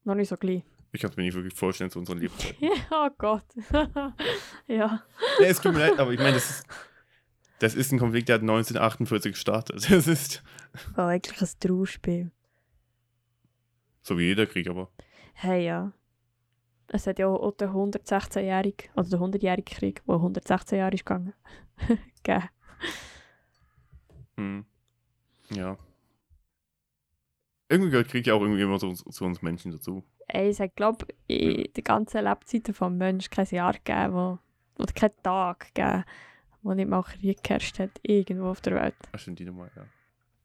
[0.05, 0.63] Noch nicht so gleich.
[0.93, 2.69] Ich kann es mir nicht wirklich vorstellen zu unseren Lebzeiten.
[2.91, 3.45] oh Gott.
[4.67, 5.03] ja.
[5.41, 6.67] ja, es tut mir leid, aber ich meine, das ist,
[7.59, 9.87] das ist ein Konflikt, der hat 1948 gestartet.
[9.91, 10.43] Das ist
[10.95, 12.31] War eigentlich ein Trauerspiel.
[14.03, 14.91] so wie jeder Krieg, aber
[15.35, 15.93] Hey, ja.
[16.89, 21.35] Es hat ja auch den 116-jährigen, oder den 100-jährigen Krieg, der 116 Jahre ist gegangen.
[22.23, 22.49] gegeben.
[24.37, 24.65] hm.
[25.51, 25.77] ja.
[27.75, 30.05] Irgendwie gehört Krieg ja auch irgendwie immer zu, uns- zu uns Menschen dazu.
[30.29, 34.39] Ey, es hat, glaube ich, der ganzen Lebzeit des Menschen kein Jahr gegeben, wo,
[34.79, 36.05] oder keinen Tag gegeben,
[36.63, 38.95] wo nicht mal Krieg geherrscht hat, irgendwo auf der Welt.
[39.13, 39.85] Ach, stimmt die Nummer, ja.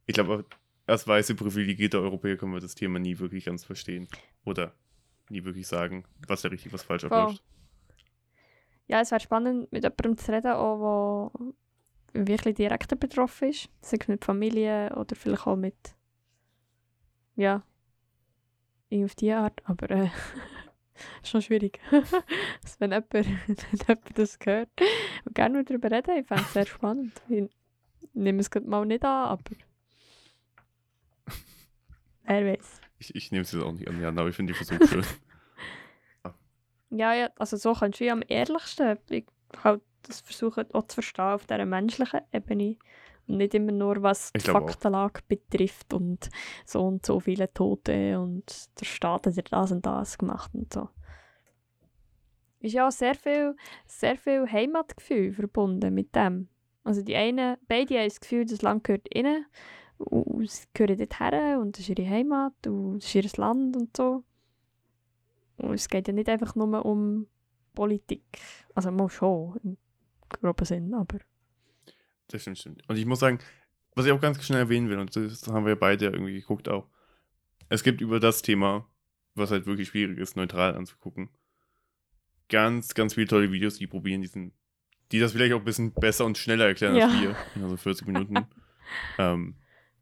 [0.06, 0.46] Ich glaube,
[0.88, 4.08] als weiße privilegierte Europäer können wir das Thema nie wirklich ganz verstehen.
[4.44, 4.74] Oder
[5.30, 7.44] nie wirklich sagen, was da richtig, was falsch abläuft.
[8.88, 11.32] Ja, es wäre spannend, mit jemandem zu reden, auch,
[12.14, 13.70] der wirklich direkt betroffen ist.
[13.82, 15.76] Sei es mit Familie oder vielleicht auch mit.
[17.40, 17.64] Ja.
[18.90, 19.62] irgendwie auf die Art.
[19.64, 20.10] Aber äh,
[21.22, 21.80] ist schon schwierig.
[22.80, 23.26] wenn, jemand, wenn
[23.88, 24.70] jemand das hört
[25.24, 27.14] und gerne darüber reden, ich fände es sehr spannend.
[27.30, 27.50] Ich
[28.14, 29.56] nehme es mal nicht an, aber.
[32.24, 32.82] Wer weiß.
[32.98, 35.06] Ich, ich nehme es jetzt auch nicht an Hand, aber ich finde die Versuch schön.
[36.90, 39.26] Ja, ja, also so kannst du wie am ehrlichsten ich
[39.64, 42.78] halt das versuchen auch zu verstehen auf dieser menschlichen Ebene.
[43.30, 44.54] Nicht immer nur, was die auch.
[44.54, 46.30] Faktenlage betrifft und
[46.66, 50.74] so und so viele Tote und der Staat hat ja das und das gemacht und
[50.74, 50.90] so.
[52.60, 53.56] Ist ja auch sehr viel,
[53.86, 56.50] sehr viel Heimatgefühl verbunden mit dem.
[56.84, 59.46] Also die einen, beide haben das Gefühl, das Land gehört ihnen
[60.00, 63.78] und sie gehören dort her und das ist ihre Heimat und das ist ihr Land
[63.78, 64.24] und so.
[65.58, 67.28] Und es geht ja nicht einfach nur um
[67.76, 68.24] Politik.
[68.74, 69.78] Also mal schon, im
[70.30, 71.20] groben Sinn, aber
[72.30, 72.84] Das stimmt, stimmt.
[72.90, 73.40] Und ich muss sagen,
[73.96, 76.88] was ich auch ganz schnell erwähnen will, und das haben wir beide irgendwie geguckt auch.
[77.70, 78.88] Es gibt über das Thema,
[79.36, 81.30] was halt wirklich schwierig ist, neutral anzugucken,
[82.50, 84.54] ganz, ganz viele tolle Videos, die probieren diesen,
[85.12, 87.22] die das vielleicht auch ein bisschen besser und schneller erklären als Ja.
[87.22, 88.46] wir, in also 40 Minuten.
[89.18, 89.56] ähm,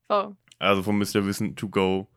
[0.09, 1.25] oh, also von Mr.
[1.25, 2.07] Wissen to go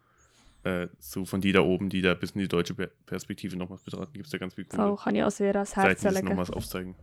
[0.63, 3.83] äh, zu von die da oben, die da ein bisschen die deutsche Per- Perspektive nochmals
[3.83, 6.23] betrachten, gibt es da ganz viel so kann ich auch sehr ans Seiten, die das
[6.23, 6.95] nochmals aufzeigen.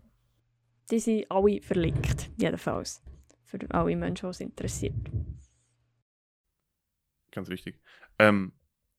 [0.91, 3.01] Die sind alle verlinkt, jedenfalls.
[3.43, 4.95] Für alle Menschen, die es interessiert.
[7.31, 7.79] Ganz wichtig.
[8.19, 8.53] Ähm,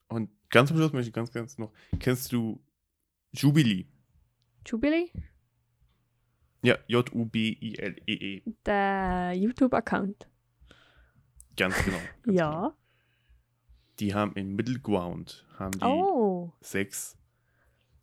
[0.09, 2.63] und ganz am Schluss möchte ich ganz, ganz noch, kennst du
[3.33, 3.87] Jubilee?
[4.67, 5.11] Jubilee,
[6.63, 8.43] Ja, J-U-B-I-L-E-E.
[8.67, 10.29] der YouTube-Account.
[11.57, 11.99] Ganz genau.
[12.23, 12.51] Ganz Ja.
[12.61, 12.75] Genau.
[14.01, 17.19] Die haben in Middle Ground, haben die Oh, sechs,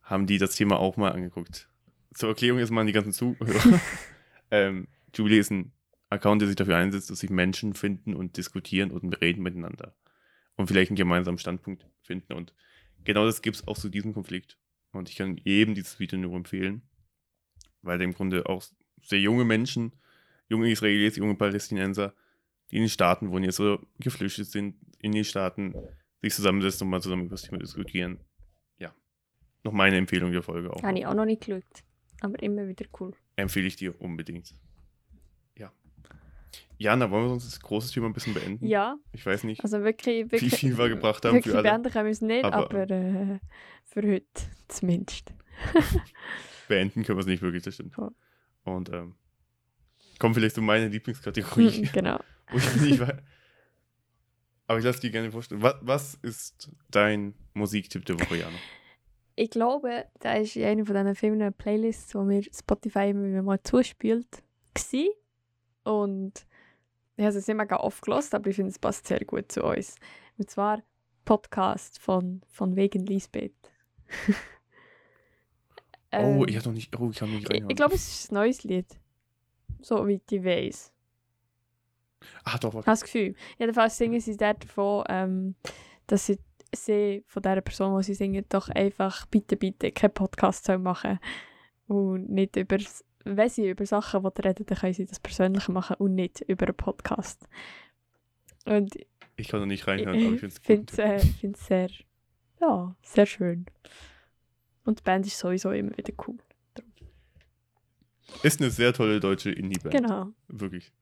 [0.02, 1.70] haben die das Thema auch mal angeguckt.
[2.16, 3.80] Zur Erklärung ist mal an die ganzen Zuhörer.
[4.50, 5.72] ähm, Jubilee ist ein
[6.08, 9.94] Account, der sich dafür einsetzt, dass sich Menschen finden und diskutieren und reden miteinander.
[10.56, 12.32] Und vielleicht einen gemeinsamen Standpunkt finden.
[12.32, 12.54] Und
[13.04, 14.56] genau das gibt es auch zu diesem Konflikt.
[14.92, 16.80] Und ich kann jedem dieses Video nur empfehlen,
[17.82, 18.64] weil im Grunde auch
[19.02, 19.92] sehr junge Menschen,
[20.48, 22.14] junge Israelis, junge Palästinenser,
[22.70, 25.74] die in den Staaten wohnen, jetzt so geflüchtet sind, in den Staaten
[26.22, 28.20] sich zusammensetzen und mal zusammen über das Thema diskutieren.
[28.78, 28.94] Ja.
[29.64, 30.82] Noch meine Empfehlung der Folge auch.
[30.82, 31.84] habe ich auch noch nicht geschaut.
[32.20, 33.12] Aber immer wieder cool.
[33.36, 34.54] Empfehle ich dir unbedingt.
[35.56, 35.72] Ja.
[36.78, 38.66] Jana, wollen wir sonst das große Thema ein bisschen beenden?
[38.66, 41.62] Ja, Ich weiß nicht, also wirklich, wirklich wie viel wir gebracht haben für alle.
[41.62, 43.38] beenden können wir es nicht, Aber- aber, äh,
[43.84, 44.26] für heute
[44.68, 45.32] zumindest.
[46.68, 47.96] Beenden können wir es nicht wirklich, das stimmt.
[47.96, 48.10] Ja.
[48.64, 49.14] Und ähm,
[50.18, 51.82] kommt vielleicht zu meiner Lieblingskategorie.
[51.92, 52.18] genau.
[52.50, 53.16] wo ich nicht weiß.
[54.66, 55.62] Aber ich lasse dir gerne vorstellen.
[55.62, 58.56] Was, was ist dein Musiktipp der Woche, Jana?
[59.36, 63.62] Ich glaube, da ist in einer von diesen vielen Playlists, die mir Spotify immer mal
[63.62, 64.42] zuspielt,
[64.74, 65.10] gsi
[65.84, 66.46] Und
[67.16, 69.62] ich habe es nicht mega oft gehört, aber ich finde, es passt sehr gut zu
[69.62, 69.96] uns.
[70.38, 70.82] Und zwar
[71.24, 73.52] Podcast von, von Wegen Lisbeth.
[76.12, 77.72] oh, Ähm, ich habe noch nicht, oh, ich habe nicht ich, reingehört.
[77.72, 78.86] ich glaube, es ist ein neues Lied.
[79.82, 80.92] So wie ich weiß.
[82.44, 82.76] Ah, doch, Ich warte.
[82.76, 83.34] habe das Gefühl.
[83.58, 85.54] Jedenfalls singen sie dort davon, ähm,
[86.06, 86.38] dass sie,
[86.74, 91.18] sie von dieser Person, die sie singen, doch einfach bitte, bitte keinen Podcast machen
[91.86, 92.78] Und nicht über,
[93.24, 96.76] wenn sie über Sachen reden, dann können sie das persönlich machen und nicht über einen
[96.76, 97.46] Podcast.
[98.64, 98.96] Und
[99.36, 101.90] Ich kann noch nicht ich reinhören, aber ich finde es finde es äh, find's sehr,
[102.60, 103.66] ja, sehr schön.
[104.84, 106.38] Und die Band ist sowieso immer wieder cool.
[108.42, 109.94] Ist eine sehr tolle deutsche Indie-Band.
[109.94, 110.28] Genau.
[110.48, 110.92] Wirklich.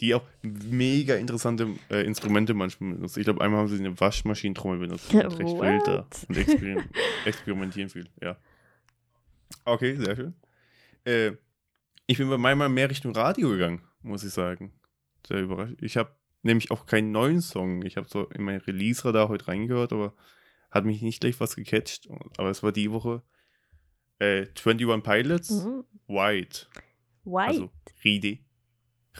[0.00, 3.18] Die auch mega interessante äh, Instrumente manchmal benutzt.
[3.18, 5.12] Ich glaube, einmal haben sie eine Waschmaschinentrommel benutzt.
[5.12, 5.60] Und recht What?
[5.62, 6.06] wild da.
[6.28, 6.82] Und experim
[7.26, 8.08] experimentieren viel.
[8.22, 8.36] Ja.
[9.64, 10.34] Okay, sehr schön.
[11.04, 11.32] Äh,
[12.06, 14.72] ich bin bei meinem Mal mehr Richtung Radio gegangen, muss ich sagen.
[15.26, 15.76] Sehr überrascht.
[15.80, 17.84] Ich habe nämlich auch keinen neuen Song.
[17.84, 20.14] Ich habe so in mein Release-Radar heute reingehört, aber
[20.70, 22.08] hat mich nicht gleich was gecatcht.
[22.38, 23.22] Aber es war die Woche
[24.18, 25.84] äh, 21 Pilots, Mhm.
[26.06, 26.66] White.
[27.24, 27.48] White.
[27.48, 27.70] Also
[28.04, 28.38] Ride.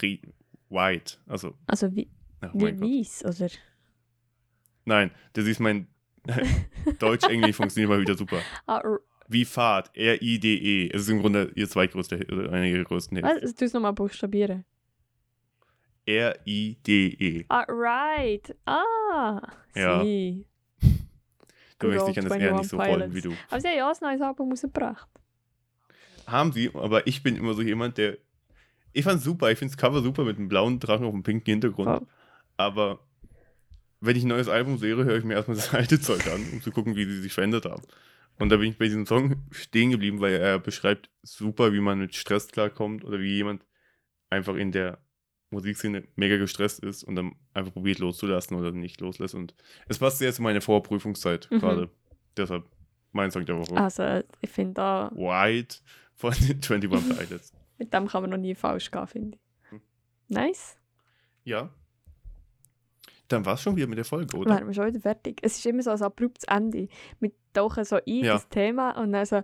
[0.01, 0.33] Ride.
[0.71, 1.18] White.
[1.27, 2.09] Also, Also wie,
[2.55, 3.51] wie weiß, oder?
[4.85, 5.87] Nein, das ist mein
[6.99, 8.41] Deutsch-Englisch funktioniert mal wieder super.
[8.66, 8.83] Ah,
[9.29, 9.91] Wie Fahrt.
[9.97, 10.91] R-I-D-E.
[10.93, 13.29] Es ist im Grunde ihr zweitgrößter Hit, oder einer ihrer größten Hits.
[13.43, 13.55] was?
[13.55, 14.64] Du es nochmal buchstabieren.
[16.07, 17.45] R-I-D-E.
[17.49, 18.55] Ah, right.
[18.66, 19.41] Ah,
[19.75, 20.03] Ja.
[20.03, 20.47] sie.
[21.79, 23.14] Du möchtest dich an das R nicht 21 so rollen Pilots.
[23.14, 23.35] wie du.
[23.49, 25.09] Aber sie haben ja auch ein neues Album rausgebracht.
[26.27, 28.18] Haben sie, aber ich bin immer so jemand, der.
[28.93, 31.88] Ich fand's super, ich find's Cover super mit einem blauen Drachen auf einem pinken Hintergrund.
[31.88, 32.07] Voll.
[32.57, 33.01] Aber
[34.01, 36.62] wenn ich ein neues Album sehe, höre ich mir erstmal das alte Zeug an, um
[36.62, 37.82] zu gucken, wie sie sich verändert haben.
[38.38, 41.99] Und da bin ich bei diesem Song stehen geblieben, weil er beschreibt super, wie man
[41.99, 43.64] mit Stress klarkommt oder wie jemand
[44.30, 44.99] einfach in der
[45.51, 49.34] Musikszene mega gestresst ist und dann einfach probiert loszulassen oder nicht loslässt.
[49.34, 49.55] Und
[49.88, 51.59] es passt sehr zu meiner Vorprüfungszeit Mhm.
[51.59, 51.91] gerade.
[52.36, 52.64] Deshalb
[53.12, 53.76] mein Song der Woche.
[53.76, 55.78] Also, ich finde da, White
[56.14, 57.53] von den 21 Pilots.
[57.81, 59.70] Mit dem kann man noch nie falsch gehen, finde ich.
[59.70, 59.81] Hm.
[60.28, 60.78] Nice.
[61.43, 61.70] Ja.
[63.26, 64.51] Dann war es schon wieder mit der Folge, oder?
[64.55, 65.41] Wären wir schon wieder fertig.
[65.43, 66.89] Es ist immer so ein abruptes Ende.
[67.18, 68.35] Wir tauchen so ein Ja.
[68.35, 69.43] ins Thema und dann so,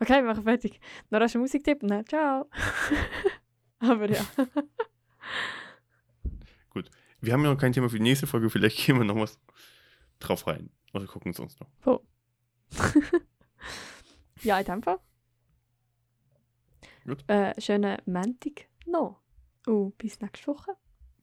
[0.00, 0.80] okay, wir machen fertig.
[1.10, 2.48] Dann hast du einen Musiktipp und dann ciao.
[3.78, 4.24] Aber ja.
[7.20, 9.40] Wir haben ja noch kein Thema für die nächste Folge, vielleicht gehen wir noch was
[10.18, 10.68] drauf rein.
[10.92, 12.02] Oder gucken es uns noch.
[14.42, 14.98] ja, in dem Fall.
[17.04, 17.24] Gut.
[17.28, 19.20] Äh, schönen Montag noch.
[19.66, 20.72] Und bis nächste Woche.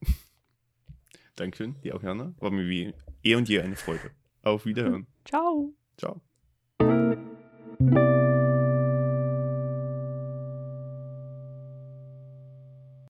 [1.36, 2.34] Dankeschön, die auch Jana.
[2.40, 4.12] War mir wie eh und je eine Freude.
[4.44, 5.08] Auf Wiederhören.
[5.26, 5.74] Ciao.
[5.98, 6.22] Ciao.